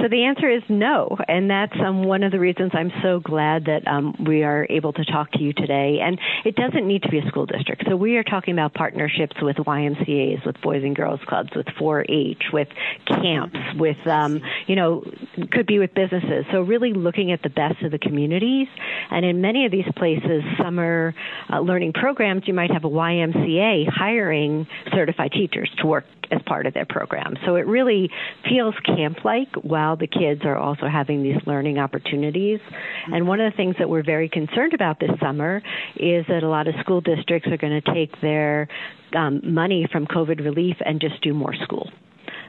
[0.00, 3.64] So the answer is no, and that's um, one of the reasons I'm so glad
[3.66, 6.00] that um, we are able to talk to you today.
[6.02, 7.84] And it doesn't need to be a school district.
[7.88, 12.42] So we are talking about partnerships with YMCA's, with Boys and Girls Clubs, with 4-H,
[12.52, 12.68] with
[13.06, 15.04] camps, with um, you know,
[15.52, 16.44] could be with businesses.
[16.52, 18.68] So really looking at the best of the communities.
[19.10, 21.14] And in many of these places, summer
[21.50, 26.66] uh, learning programs, you might have a YMCA hiring certified teachers to work as part
[26.66, 27.36] of their program.
[27.44, 28.10] So it really
[28.48, 29.52] feels camp like
[29.86, 32.58] while the kids are also having these learning opportunities.
[33.12, 35.62] And one of the things that we're very concerned about this summer
[35.94, 38.66] is that a lot of school districts are going to take their
[39.16, 41.88] um, money from COVID relief and just do more school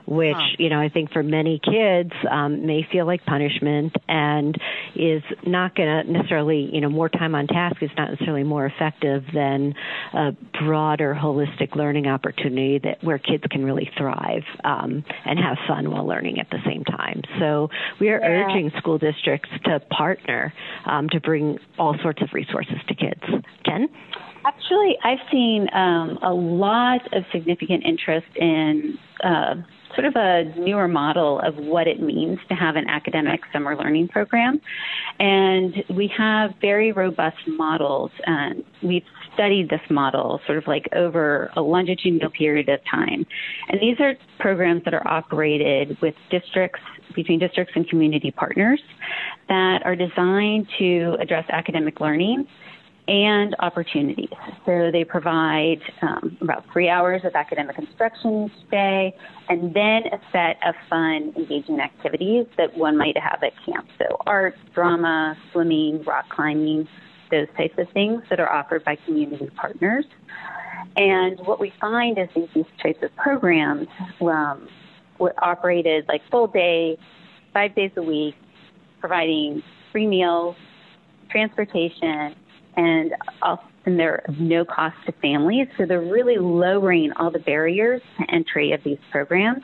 [0.08, 0.56] which, huh.
[0.58, 4.56] you know, I think for many kids um, may feel like punishment and
[4.96, 8.66] is not going to necessarily, you know, more time on task is not necessarily more
[8.66, 9.74] effective than
[10.14, 10.32] a
[10.64, 16.08] broader holistic learning opportunity that where kids can really thrive um, and have fun while
[16.08, 17.22] learning at the same time.
[17.40, 18.46] So we are yeah.
[18.46, 20.54] urging school districts to partner
[20.86, 23.22] um, to bring all sorts of resources to kids.
[23.66, 23.90] Jen?
[24.46, 29.56] Actually, I've seen um, a lot of significant interest in uh,
[29.96, 34.08] sort of a newer model of what it means to have an academic summer learning
[34.08, 34.62] program.
[35.20, 38.12] And we have very robust models.
[38.26, 43.26] And we've studied this model sort of like over a longitudinal period of time.
[43.70, 46.82] And these are programs that are operated with districts,
[47.16, 48.82] between districts and community partners
[49.48, 52.48] that are designed to address academic learning
[53.08, 54.30] and opportunities.
[54.66, 59.16] So they provide um, about three hours of academic instruction each day,
[59.50, 63.88] and then a set of fun, engaging activities that one might have at camp.
[63.98, 66.88] So art, drama, swimming, rock climbing,
[67.32, 70.06] those types of things that are offered by community partners.
[70.96, 73.88] And what we find is these, these types of programs
[74.22, 74.68] um,
[75.20, 76.98] were operated like full day,
[77.54, 78.36] five days a week,
[79.00, 80.56] providing free meals,
[81.30, 82.36] transportation,
[82.78, 83.14] and
[83.86, 85.68] and they're of no cost to families.
[85.78, 89.64] So they're really lowering all the barriers to entry of these programs.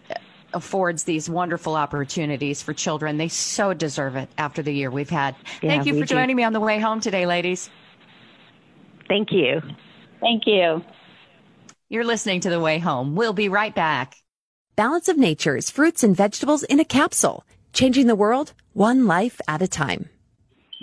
[0.55, 3.17] affords these wonderful opportunities for children.
[3.17, 5.35] They so deserve it after the year we've had.
[5.61, 6.15] Yeah, Thank you for do.
[6.15, 7.69] joining me on the way home today, ladies.
[9.07, 9.61] Thank you.
[10.21, 10.83] Thank you.
[11.89, 13.15] You're listening to The Way Home.
[13.15, 14.15] We'll be right back.
[14.75, 19.61] Balance of Nature's fruits and vegetables in a capsule, changing the world one life at
[19.61, 20.09] a time.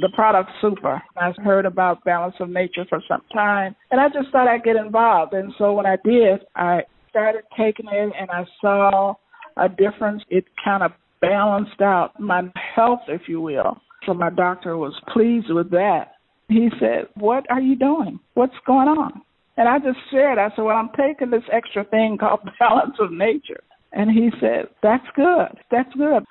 [0.00, 1.02] The product's super.
[1.16, 4.76] I've heard about Balance of Nature for some time, and I just thought I'd get
[4.76, 5.34] involved.
[5.34, 9.14] And so when I did, I started taking it, and I saw
[9.56, 10.22] a difference.
[10.28, 12.42] It kind of balanced out my
[12.74, 13.80] health, if you will.
[14.06, 16.14] So my doctor was pleased with that.
[16.48, 18.18] He said, What are you doing?
[18.34, 19.22] What's going on?
[19.56, 23.12] And I just said, I said, Well, I'm taking this extra thing called balance of
[23.12, 23.62] nature.
[23.92, 25.48] And he said, That's good.
[25.70, 26.24] That's good.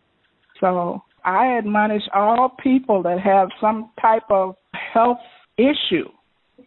[0.59, 4.55] So I admonish all people that have some type of
[4.93, 5.17] health
[5.57, 6.09] issue,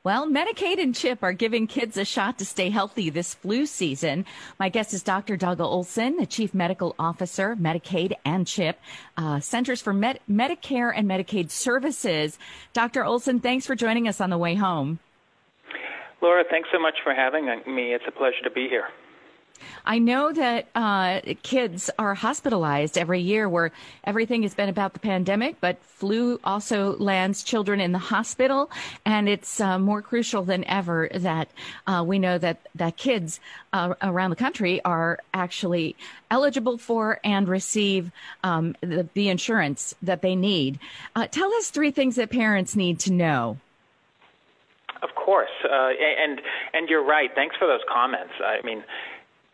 [0.04, 4.26] Well, Medicaid and CHIP are giving kids a shot to stay healthy this flu season.
[4.60, 5.38] My guest is Dr.
[5.38, 8.78] Doug Olson, the Chief Medical Officer, Medicaid and CHIP,
[9.16, 12.38] uh, Centers for Med- Medicare and Medicaid Services.
[12.74, 13.02] Dr.
[13.02, 14.98] Olson, thanks for joining us on the way home.
[16.20, 17.94] Laura, thanks so much for having me.
[17.94, 18.88] It's a pleasure to be here.
[19.86, 23.70] I know that uh, kids are hospitalized every year where
[24.04, 28.70] everything has been about the pandemic, but flu also lands children in the hospital.
[29.04, 31.48] And it's uh, more crucial than ever that
[31.86, 33.40] uh, we know that, that kids
[33.72, 35.96] uh, around the country are actually
[36.30, 38.10] eligible for and receive
[38.42, 40.78] um, the, the, insurance that they need.
[41.16, 43.58] Uh, tell us three things that parents need to know.
[45.02, 45.90] Of course, uh,
[46.22, 46.40] and
[46.72, 47.30] and you're right.
[47.34, 48.32] Thanks for those comments.
[48.42, 48.82] I mean,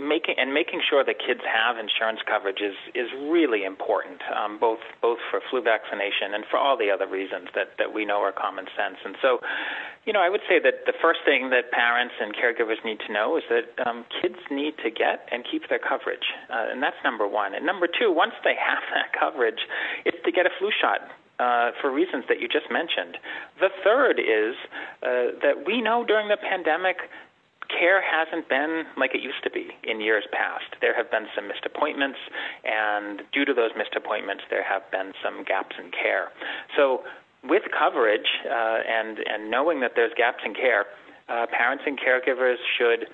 [0.01, 4.81] making and making sure that kids have insurance coverage is is really important, um, both
[5.01, 8.33] both for flu vaccination and for all the other reasons that that we know are
[8.33, 8.97] common sense.
[9.05, 9.39] And so,
[10.07, 13.13] you know, I would say that the first thing that parents and caregivers need to
[13.13, 16.99] know is that um, kids need to get and keep their coverage, uh, and that's
[17.05, 17.55] number one.
[17.55, 19.61] And number two, once they have that coverage,
[20.05, 23.17] it's to get a flu shot uh, for reasons that you just mentioned.
[23.61, 24.55] The third is
[25.03, 26.97] uh, that we know during the pandemic
[27.79, 30.77] care hasn't been like it used to be in years past.
[30.81, 32.19] There have been some missed appointments,
[32.65, 36.29] and due to those missed appointments, there have been some gaps in care.
[36.77, 37.03] So,
[37.43, 40.87] with coverage uh, and and knowing that there's gaps in care,
[41.29, 43.09] uh, parents and caregivers should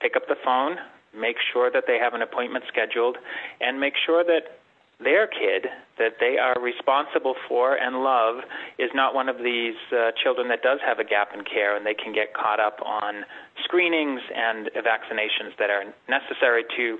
[0.00, 0.76] pick up the phone,
[1.16, 3.16] make sure that they have an appointment scheduled,
[3.60, 4.59] and make sure that
[5.02, 5.66] their kid
[5.98, 8.44] that they are responsible for and love
[8.78, 11.84] is not one of these uh, children that does have a gap in care and
[11.84, 13.24] they can get caught up on
[13.64, 16.98] screenings and vaccinations that are necessary to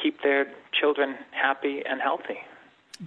[0.00, 0.46] keep their
[0.78, 2.38] children happy and healthy.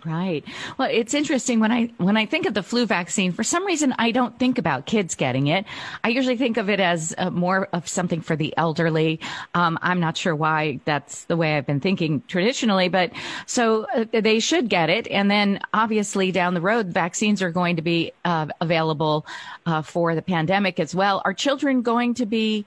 [0.05, 0.45] Right.
[0.77, 3.31] Well, it's interesting when I when I think of the flu vaccine.
[3.31, 5.65] For some reason, I don't think about kids getting it.
[6.03, 9.19] I usually think of it as uh, more of something for the elderly.
[9.55, 13.11] Um, I'm not sure why that's the way I've been thinking traditionally, but
[13.47, 15.07] so uh, they should get it.
[15.07, 19.25] And then, obviously, down the road, vaccines are going to be uh, available
[19.65, 21.23] uh, for the pandemic as well.
[21.25, 22.65] Are children going to be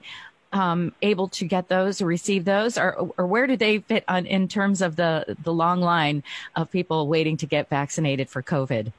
[0.53, 4.25] um, able to get those or receive those, or, or where do they fit on,
[4.25, 6.23] in terms of the the long line
[6.55, 8.93] of people waiting to get vaccinated for COVID?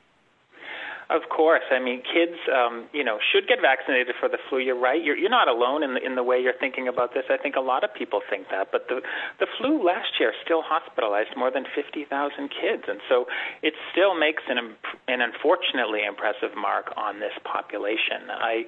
[1.15, 4.59] Of course, I mean kids, um, you know, should get vaccinated for the flu.
[4.59, 4.99] You're right.
[4.99, 7.23] You're you're not alone in the in the way you're thinking about this.
[7.31, 9.01] I think a lot of people think that, but the
[9.39, 12.11] the flu last year still hospitalized more than 50,000
[12.51, 13.27] kids, and so
[13.63, 14.59] it still makes an
[15.07, 18.27] an unfortunately impressive mark on this population.
[18.31, 18.67] I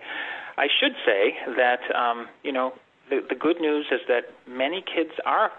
[0.57, 2.75] I should say that um, you know
[3.11, 5.51] the the good news is that many kids are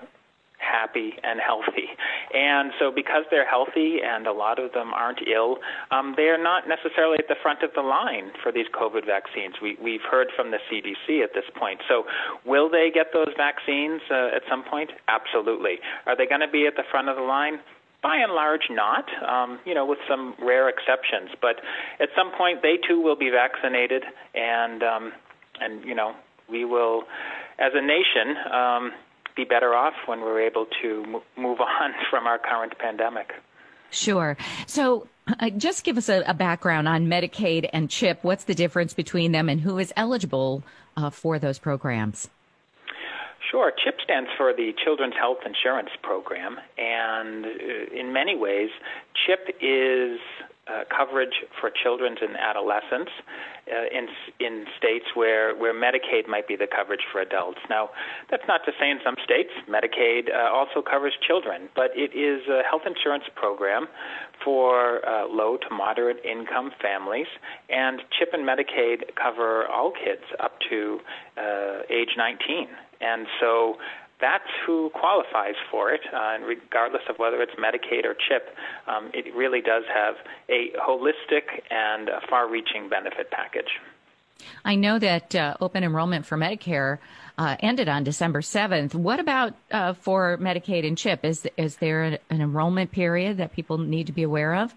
[0.58, 1.88] happy and healthy.
[2.34, 5.58] And so, because they're healthy and a lot of them aren't ill,
[5.92, 9.56] um, they're not necessarily at the front of the line for these COVID vaccines.
[9.62, 11.82] We, we've heard from the CDC at this point.
[11.88, 12.04] So,
[12.46, 14.92] will they get those vaccines uh, at some point?
[15.08, 15.80] Absolutely.
[16.06, 17.60] Are they going to be at the front of the line?
[18.04, 19.06] By and large, not.
[19.28, 21.58] Um, you know, with some rare exceptions, but
[22.00, 24.04] at some point they too will be vaccinated,
[24.36, 25.12] and um,
[25.60, 26.14] and you know
[26.50, 27.04] we will,
[27.60, 28.92] as a nation, um,
[29.38, 33.32] be better off when we're able to move on from our current pandemic.
[33.90, 34.36] Sure.
[34.66, 35.08] So,
[35.40, 38.20] uh, just give us a, a, background on Medicaid and CHIP.
[38.24, 40.64] What's the difference between them and who is eligible
[40.98, 42.30] uh, for those programs?
[43.50, 43.72] Sure.
[43.72, 48.70] CHIP stands for the Children's Health Insurance Program, and uh, in many ways,
[49.26, 50.20] CHIP is
[50.70, 53.12] uh, coverage for children and adolescents
[53.72, 54.08] uh, in
[54.40, 57.60] in states where where Medicaid might be the coverage for adults.
[57.70, 57.90] Now,
[58.30, 62.48] that's not to say in some states Medicaid uh, also covers children, but it is
[62.48, 63.88] a health insurance program
[64.44, 67.28] for uh, low to moderate income families,
[67.70, 71.00] and CHIP and Medicaid cover all kids up to
[71.38, 72.68] uh, age 19.
[73.02, 73.78] And so
[74.20, 78.56] that's who qualifies for it, uh, and regardless of whether it's Medicaid or CHIP,
[78.88, 80.16] um, it really does have
[80.50, 83.80] a holistic and a far-reaching benefit package.
[84.66, 87.00] I know that uh, open enrollment for Medicare
[87.38, 88.96] uh, ended on December 7th.
[88.96, 91.24] What about uh, for Medicaid and CHIP?
[91.24, 94.74] Is is there an enrollment period that people need to be aware of?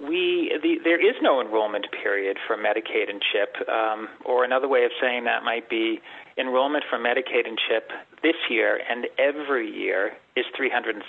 [0.00, 4.84] We the, there is no enrollment period for Medicaid and CHIP, um, or another way
[4.84, 6.00] of saying that might be
[6.38, 7.90] enrollment for Medicaid and CHIP
[8.22, 11.04] this year and every year is 365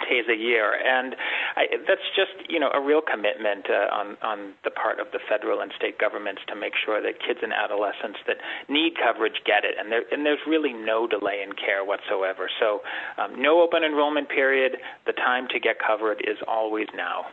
[0.10, 1.14] days a year, and
[1.56, 5.20] I, that's just you know a real commitment uh, on on the part of the
[5.28, 8.36] federal and state governments to make sure that kids and adolescents that
[8.68, 12.50] need coverage get it, and there and there's really no delay in care whatsoever.
[12.58, 12.80] So
[13.16, 14.76] um, no open enrollment period.
[15.06, 17.26] The time to get covered is always now.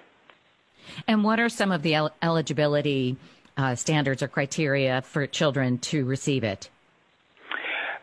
[1.07, 3.17] And what are some of the el- eligibility
[3.57, 6.69] uh, standards or criteria for children to receive it?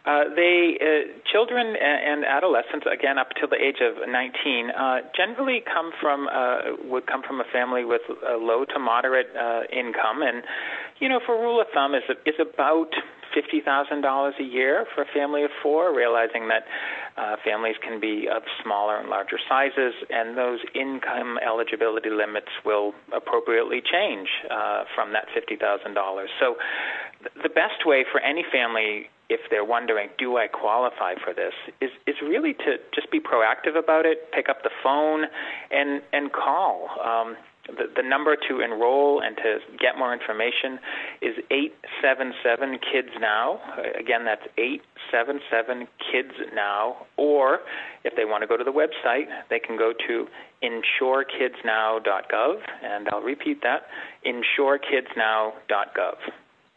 [0.06, 5.62] Uh, they uh, children and adolescents again up to the age of 19 uh, generally
[5.64, 10.20] come from uh, would come from a family with a low to moderate uh, income
[10.20, 10.42] and
[11.00, 12.92] you know for rule of thumb is is about
[13.34, 16.64] $50,000 a year for a family of four, realizing that
[17.16, 22.92] uh, families can be of smaller and larger sizes, and those income eligibility limits will
[23.14, 26.26] appropriately change uh, from that $50,000.
[26.40, 26.56] So,
[27.20, 31.54] th- the best way for any family, if they're wondering, do I qualify for this,
[31.80, 35.24] is, is really to just be proactive about it, pick up the phone,
[35.70, 36.88] and, and call.
[37.02, 37.36] Um,
[37.66, 40.78] the, the number to enroll and to get more information
[41.22, 43.60] is 877 Kids Now.
[43.98, 47.06] Again, that's 877 Kids Now.
[47.16, 47.60] Or
[48.04, 50.26] if they want to go to the website, they can go to
[50.62, 52.56] insurekidsnow.gov.
[52.82, 53.86] And I'll repeat that
[54.26, 56.16] insurekidsnow.gov.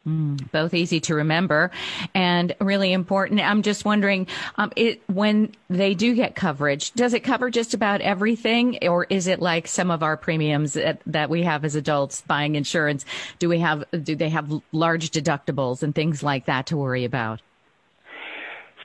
[0.07, 1.69] Mm, both easy to remember
[2.13, 3.41] and really important.
[3.41, 7.99] I'm just wondering, um, it, when they do get coverage, does it cover just about
[7.99, 12.21] everything, or is it like some of our premiums that, that we have as adults
[12.21, 13.03] buying insurance?
[13.39, 17.41] Do we have do they have large deductibles and things like that to worry about?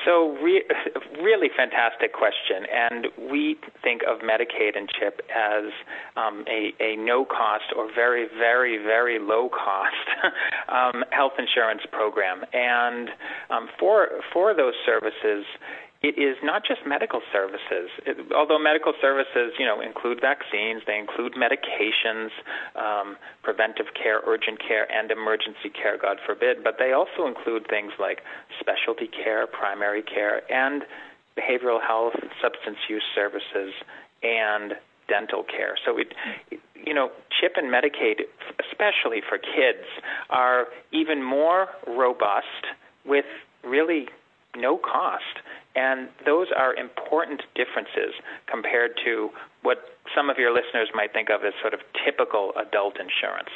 [0.04, 0.64] So, re-
[1.22, 2.66] really fantastic question.
[2.72, 5.72] And we think of Medicaid and CHIP as
[6.16, 10.08] um, a, a no cost or very, very, very low cost
[10.68, 12.44] um, health insurance program.
[12.52, 13.10] And
[13.50, 15.44] um, for, for those services,
[16.02, 17.90] it is not just medical services.
[18.04, 22.30] It, although medical services, you know, include vaccines, they include medications,
[22.74, 26.64] um, preventive care, urgent care, and emergency care, God forbid.
[26.64, 28.22] But they also include things like
[28.58, 30.82] specialty care, primary care, and
[31.38, 33.72] behavioral health, substance use services,
[34.22, 34.74] and
[35.08, 35.76] dental care.
[35.84, 36.14] So it,
[36.74, 38.22] you know, CHIP and Medicaid,
[38.58, 39.86] especially for kids,
[40.30, 42.66] are even more robust
[43.04, 43.24] with
[43.64, 44.08] really
[44.56, 45.38] no cost.
[45.74, 48.14] And those are important differences
[48.46, 49.30] compared to
[49.62, 49.78] what
[50.14, 53.50] some of your listeners might think of as sort of typical adult insurance.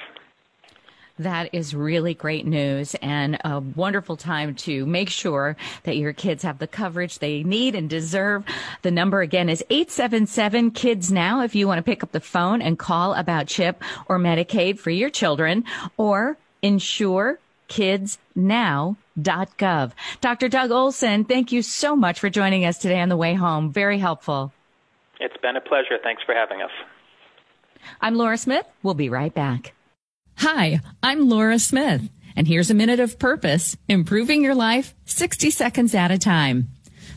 [1.18, 6.42] That is really great news and a wonderful time to make sure that your kids
[6.42, 8.44] have the coverage they need and deserve.
[8.82, 12.60] The number again is 877 kids now if you want to pick up the phone
[12.60, 15.64] and call about CHIP or Medicaid for your children
[15.96, 17.38] or insure
[17.68, 19.92] kidsnow.gov.
[20.20, 20.48] Dr.
[20.48, 23.72] Doug Olson, thank you so much for joining us today on the way home.
[23.72, 24.52] Very helpful.
[25.20, 25.98] It's been a pleasure.
[26.02, 26.70] Thanks for having us.
[28.00, 28.66] I'm Laura Smith.
[28.82, 29.72] We'll be right back.
[30.38, 35.94] Hi, I'm Laura Smith, and here's a minute of purpose, improving your life 60 seconds
[35.94, 36.68] at a time.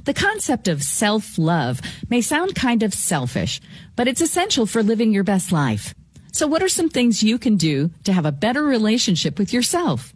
[0.05, 3.59] The concept of self-love may sound kind of selfish,
[3.97, 5.93] but it's essential for living your best life.
[6.31, 10.13] So what are some things you can do to have a better relationship with yourself?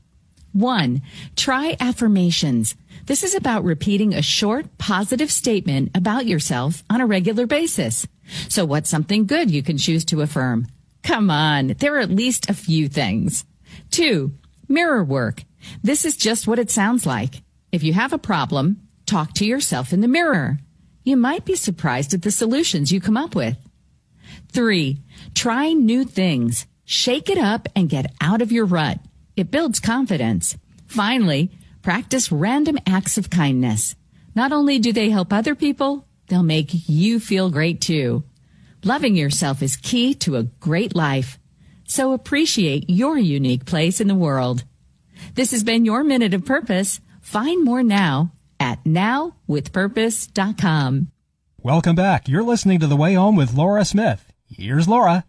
[0.53, 1.01] One,
[1.35, 2.75] try affirmations.
[3.05, 8.07] This is about repeating a short, positive statement about yourself on a regular basis.
[8.49, 10.67] So what's something good you can choose to affirm?
[11.01, 13.45] Come on, there are at least a few things.
[13.89, 14.33] Two,
[14.69, 15.43] mirror work.
[15.81, 17.41] This is just what it sounds like.
[17.71, 20.59] If you have a problem, talk to yourself in the mirror.
[21.03, 23.57] You might be surprised at the solutions you come up with.
[24.51, 25.01] Three,
[25.33, 26.67] try new things.
[26.85, 28.99] Shake it up and get out of your rut.
[29.35, 30.57] It builds confidence.
[30.85, 33.95] Finally, practice random acts of kindness.
[34.35, 38.23] Not only do they help other people, they'll make you feel great too.
[38.83, 41.39] Loving yourself is key to a great life.
[41.85, 44.63] So appreciate your unique place in the world.
[45.35, 46.99] This has been your Minute of Purpose.
[47.21, 51.11] Find more now at nowwithpurpose.com.
[51.61, 52.27] Welcome back.
[52.27, 54.33] You're listening to The Way Home with Laura Smith.
[54.47, 55.25] Here's Laura.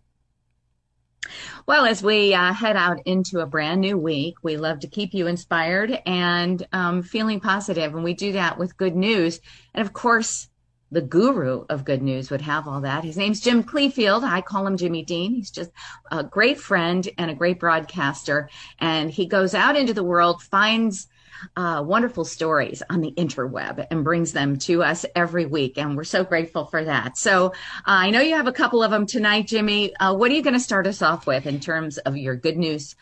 [1.67, 5.15] Well, as we uh, head out into a brand new week, we love to keep
[5.15, 9.41] you inspired and um, feeling positive, and we do that with good news.
[9.75, 10.49] And of course,
[10.91, 13.03] the guru of good news would have all that.
[13.03, 14.23] His name's Jim Cleefield.
[14.23, 15.35] I call him Jimmy Dean.
[15.35, 15.71] He's just
[16.13, 18.49] a great friend and a great broadcaster.
[18.79, 21.09] And he goes out into the world, finds
[21.57, 25.79] uh, wonderful stories on the interweb and brings them to us every week.
[25.79, 27.19] And we're so grateful for that.
[27.19, 27.51] So uh,
[27.87, 29.95] I know you have a couple of them tonight, Jimmy.
[29.97, 32.57] Uh, what are you going to start us off with in terms of your good
[32.57, 32.97] news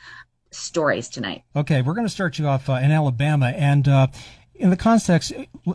[0.51, 1.43] stories tonight?
[1.57, 3.47] Okay, we're going to start you off uh, in Alabama.
[3.57, 4.09] And uh,
[4.55, 5.33] in the context,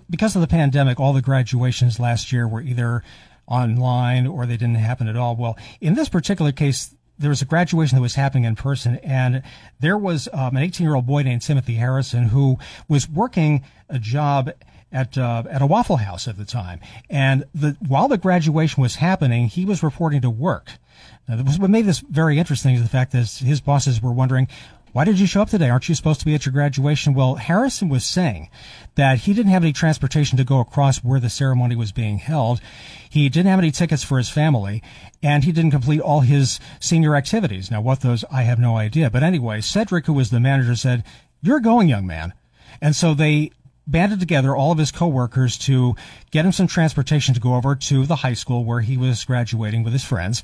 [0.09, 3.03] because of the pandemic, all the graduations last year were either
[3.47, 5.35] online or they didn't happen at all.
[5.35, 9.43] Well, in this particular case, there was a graduation that was happening in person, and
[9.79, 12.57] there was um, an 18 year old boy named Timothy Harrison who
[12.87, 14.51] was working a job
[14.91, 16.79] at uh, at a Waffle House at the time.
[17.09, 20.71] And the, while the graduation was happening, he was reporting to work.
[21.27, 24.47] Now, what made this very interesting is the fact that his bosses were wondering,
[24.93, 25.69] why did you show up today?
[25.69, 27.13] Aren't you supposed to be at your graduation?
[27.13, 28.49] Well, Harrison was saying
[28.95, 32.59] that he didn't have any transportation to go across where the ceremony was being held.
[33.09, 34.81] He didn't have any tickets for his family,
[35.21, 37.69] and he didn't complete all his senior activities.
[37.69, 39.09] Now, what those, I have no idea.
[39.09, 41.03] But anyway, Cedric, who was the manager, said,
[41.41, 42.33] You're going, young man.
[42.81, 43.51] And so they
[43.87, 45.95] banded together all of his coworkers to
[46.29, 49.83] get him some transportation to go over to the high school where he was graduating
[49.83, 50.43] with his friends.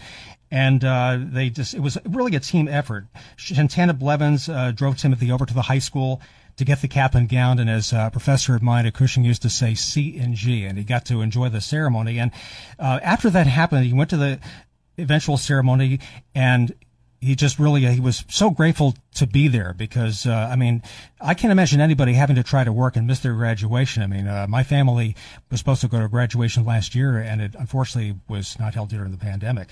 [0.54, 3.08] And uh, they just, it was really a team effort.
[3.38, 6.22] Shantana Blevins uh, drove Timothy over to the high school
[6.58, 7.58] to get the cap and gown.
[7.58, 10.78] And as a professor of mine at Cushing used to say, C and G, and
[10.78, 12.20] he got to enjoy the ceremony.
[12.20, 12.32] And
[12.78, 14.40] uh, after that happened, he went to the
[15.00, 16.00] eventual ceremony
[16.36, 16.76] and
[17.24, 20.84] he just really he was so grateful to be there because uh, I mean
[21.22, 24.04] I can't imagine anybody having to try to work and miss their graduation.
[24.04, 25.16] I mean uh, my family
[25.50, 29.12] was supposed to go to graduation last year and it unfortunately was not held during
[29.12, 29.70] the pandemic.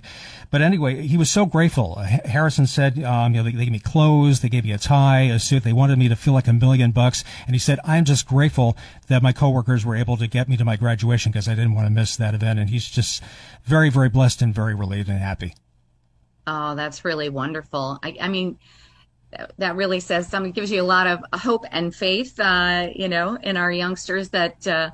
[0.50, 1.96] But anyway, he was so grateful.
[1.98, 4.78] Uh, Harrison said, um, you know, they, they, gave me clothes, they gave me a
[4.78, 5.64] tie, a suit.
[5.64, 8.78] They wanted me to feel like a million bucks, and he said, I'm just grateful
[9.08, 11.88] that my coworkers were able to get me to my graduation because I didn't want
[11.88, 12.60] to miss that event.
[12.60, 13.22] And he's just
[13.66, 15.54] very, very blessed and very relieved and happy.
[16.54, 17.98] Oh, that's really wonderful.
[18.04, 18.60] I, I mean,
[19.58, 23.38] that really says something, gives you a lot of hope and faith, uh, you know,
[23.42, 24.90] in our youngsters that uh,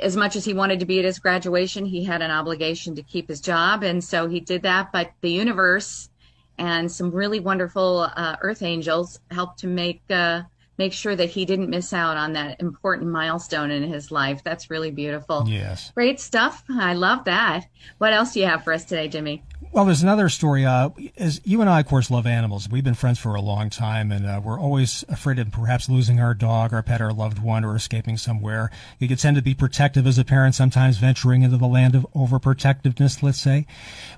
[0.00, 3.02] as much as he wanted to be at his graduation, he had an obligation to
[3.02, 3.82] keep his job.
[3.82, 4.90] And so he did that.
[4.90, 6.08] But the universe
[6.56, 10.44] and some really wonderful uh, earth angels helped to make uh,
[10.78, 14.42] make sure that he didn't miss out on that important milestone in his life.
[14.44, 15.44] That's really beautiful.
[15.46, 15.90] Yes.
[15.94, 16.64] Great stuff.
[16.70, 17.66] I love that.
[17.98, 19.42] What else do you have for us today, Jimmy?
[19.72, 20.64] Well, there's another story.
[20.64, 22.68] Uh, as you and I, of course, love animals.
[22.68, 26.20] We've been friends for a long time, and uh, we're always afraid of perhaps losing
[26.20, 28.70] our dog, our pet, our loved one, or escaping somewhere.
[28.98, 32.06] You can tend to be protective as a parent, sometimes venturing into the land of
[32.14, 33.66] overprotectiveness, let's say.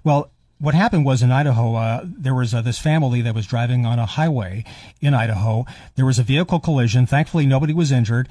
[0.04, 0.30] Well,
[0.60, 3.98] what happened was in Idaho, uh, there was uh, this family that was driving on
[3.98, 4.64] a highway
[5.00, 5.64] in Idaho.
[5.96, 7.06] There was a vehicle collision.
[7.06, 8.28] Thankfully, nobody was injured.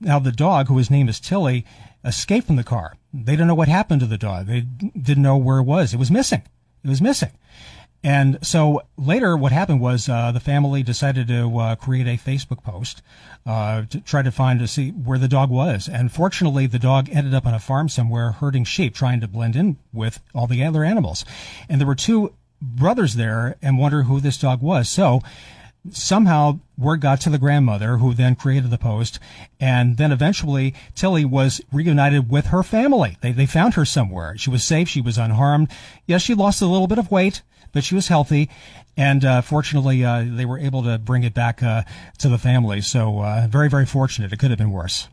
[0.00, 1.66] Now, the dog, whose name is Tilly,
[2.02, 2.96] escaped from the car.
[3.12, 4.46] They didn't know what happened to the dog.
[4.46, 5.92] They didn't know where it was.
[5.92, 6.42] It was missing.
[6.82, 7.30] It was missing.
[8.06, 12.62] And so later, what happened was uh, the family decided to uh, create a Facebook
[12.62, 13.02] post
[13.44, 15.88] uh, to try to find to see where the dog was.
[15.88, 19.56] And fortunately, the dog ended up on a farm somewhere herding sheep, trying to blend
[19.56, 21.24] in with all the other animals.
[21.68, 22.32] And there were two
[22.62, 24.88] brothers there, and wonder who this dog was.
[24.88, 25.20] So
[25.90, 29.18] somehow word got to the grandmother who then created the post
[29.60, 33.16] and then eventually tilly was reunited with her family.
[33.20, 34.36] They, they found her somewhere.
[34.36, 34.88] She was safe.
[34.88, 35.70] She was unharmed.
[36.06, 38.48] Yes she lost a little bit of weight but she was healthy
[38.96, 41.82] and uh, fortunately uh, they were able to bring it back uh,
[42.18, 42.80] to the family.
[42.80, 44.32] So uh, very very fortunate.
[44.32, 45.08] It could have been worse.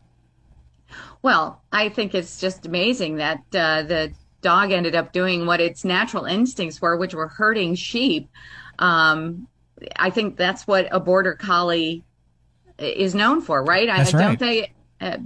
[1.22, 4.12] Well i think it's just amazing that uh, the
[4.44, 8.28] dog ended up doing what its natural instincts were which were herding sheep.
[8.78, 9.48] Um,
[9.96, 12.04] I think that's what a border collie
[12.78, 13.86] is known for, right?
[13.86, 14.26] That's I, right.
[14.26, 14.72] Don't they?
[15.00, 15.18] Uh,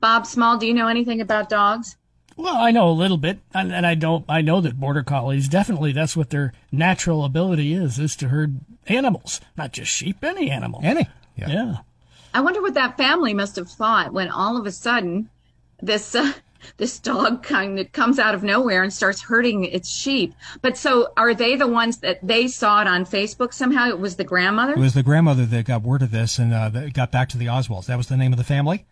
[0.00, 1.96] Bob Small, do you know anything about dogs?
[2.36, 4.24] Well, I know a little bit, and, and I don't.
[4.28, 8.60] I know that border collies definitely that's what their natural ability is: is to herd
[8.86, 10.80] animals, not just sheep, any animal.
[10.84, 11.48] Any, yeah.
[11.48, 11.76] yeah.
[12.32, 15.30] I wonder what that family must have thought when all of a sudden
[15.80, 16.32] this uh,
[16.76, 20.34] this dog kind of comes out of nowhere and starts hurting its sheep.
[20.62, 23.88] But so are they the ones that they saw it on Facebook somehow?
[23.88, 24.72] It was the grandmother?
[24.72, 27.46] It was the grandmother that got word of this and uh, got back to the
[27.46, 27.86] Oswalds.
[27.86, 28.86] That was the name of the family.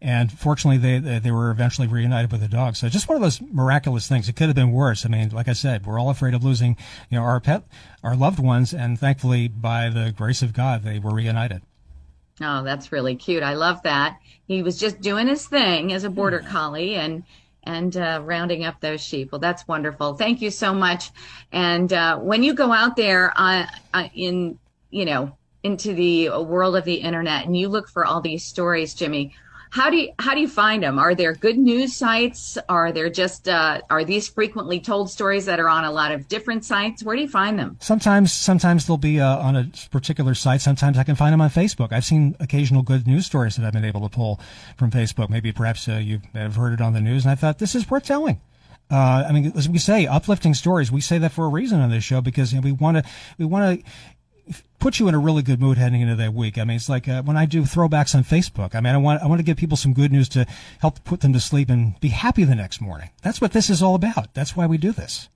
[0.00, 2.74] And fortunately, they they were eventually reunited with the dog.
[2.74, 4.28] So just one of those miraculous things.
[4.28, 5.06] It could have been worse.
[5.06, 6.76] I mean, like I said, we're all afraid of losing,
[7.08, 7.62] you know, our pet,
[8.02, 11.62] our loved ones, and thankfully, by the grace of God, they were reunited.
[12.40, 13.42] Oh, that's really cute.
[13.42, 14.18] I love that.
[14.46, 16.48] He was just doing his thing as a border hmm.
[16.48, 17.24] collie and
[17.64, 19.30] and uh, rounding up those sheep.
[19.30, 20.14] Well, that's wonderful.
[20.14, 21.10] Thank you so much.
[21.52, 24.58] And uh, when you go out there uh, uh in
[24.90, 28.94] you know into the world of the internet and you look for all these stories,
[28.94, 29.34] Jimmy,
[29.72, 30.98] how do you how do you find them?
[30.98, 32.58] Are there good news sites?
[32.68, 36.28] Are there just uh, are these frequently told stories that are on a lot of
[36.28, 37.02] different sites?
[37.02, 37.78] Where do you find them?
[37.80, 40.60] Sometimes sometimes they'll be uh, on a particular site.
[40.60, 41.90] Sometimes I can find them on Facebook.
[41.90, 44.38] I've seen occasional good news stories that I've been able to pull
[44.76, 45.30] from Facebook.
[45.30, 47.90] Maybe perhaps uh, you have heard it on the news, and I thought this is
[47.90, 48.42] worth telling.
[48.90, 50.92] Uh, I mean, as we say, uplifting stories.
[50.92, 53.04] We say that for a reason on this show because you know, we want to
[53.38, 53.90] we want to
[54.78, 56.58] put you in a really good mood heading into that week.
[56.58, 58.74] I mean, it's like uh, when I do throwbacks on Facebook.
[58.74, 60.46] I mean, I want I want to give people some good news to
[60.80, 63.10] help put them to sleep and be happy the next morning.
[63.22, 64.34] That's what this is all about.
[64.34, 65.28] That's why we do this.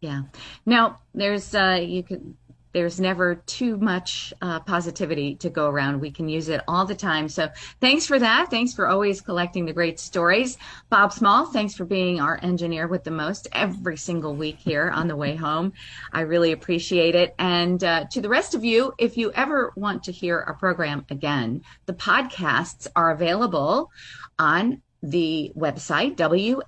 [0.00, 0.22] Yeah.
[0.64, 2.34] Now, there's uh, you could
[2.76, 5.98] there's never too much uh, positivity to go around.
[5.98, 7.26] We can use it all the time.
[7.26, 7.48] So
[7.80, 8.50] thanks for that.
[8.50, 10.58] Thanks for always collecting the great stories.
[10.90, 15.08] Bob Small, thanks for being our engineer with the most every single week here on
[15.08, 15.72] the way home.
[16.12, 17.34] I really appreciate it.
[17.38, 21.06] And uh, to the rest of you, if you ever want to hear our program
[21.08, 23.90] again, the podcasts are available
[24.38, 26.58] on the website, WLSAM.com,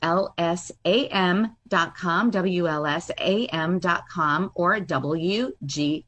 [2.30, 3.60] WLSAM.com,
[4.54, 6.04] or WGCH.com.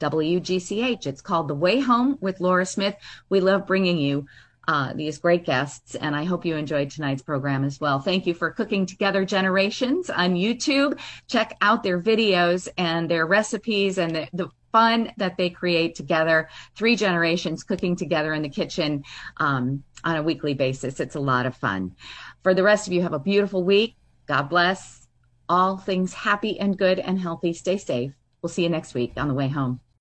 [0.00, 1.06] WGCH.
[1.06, 2.96] It's called The Way Home with Laura Smith.
[3.28, 4.26] We love bringing you
[4.68, 8.00] uh, these great guests, and I hope you enjoyed tonight's program as well.
[8.00, 11.00] Thank you for cooking together generations on YouTube.
[11.26, 16.48] Check out their videos and their recipes and the, the fun that they create together.
[16.74, 19.04] Three generations cooking together in the kitchen
[19.38, 21.00] um, on a weekly basis.
[21.00, 21.96] It's a lot of fun.
[22.42, 23.96] For the rest of you, have a beautiful week.
[24.26, 25.06] God bless.
[25.48, 27.52] All things happy and good and healthy.
[27.52, 28.12] Stay safe.
[28.42, 29.80] We'll see you next week on the way home.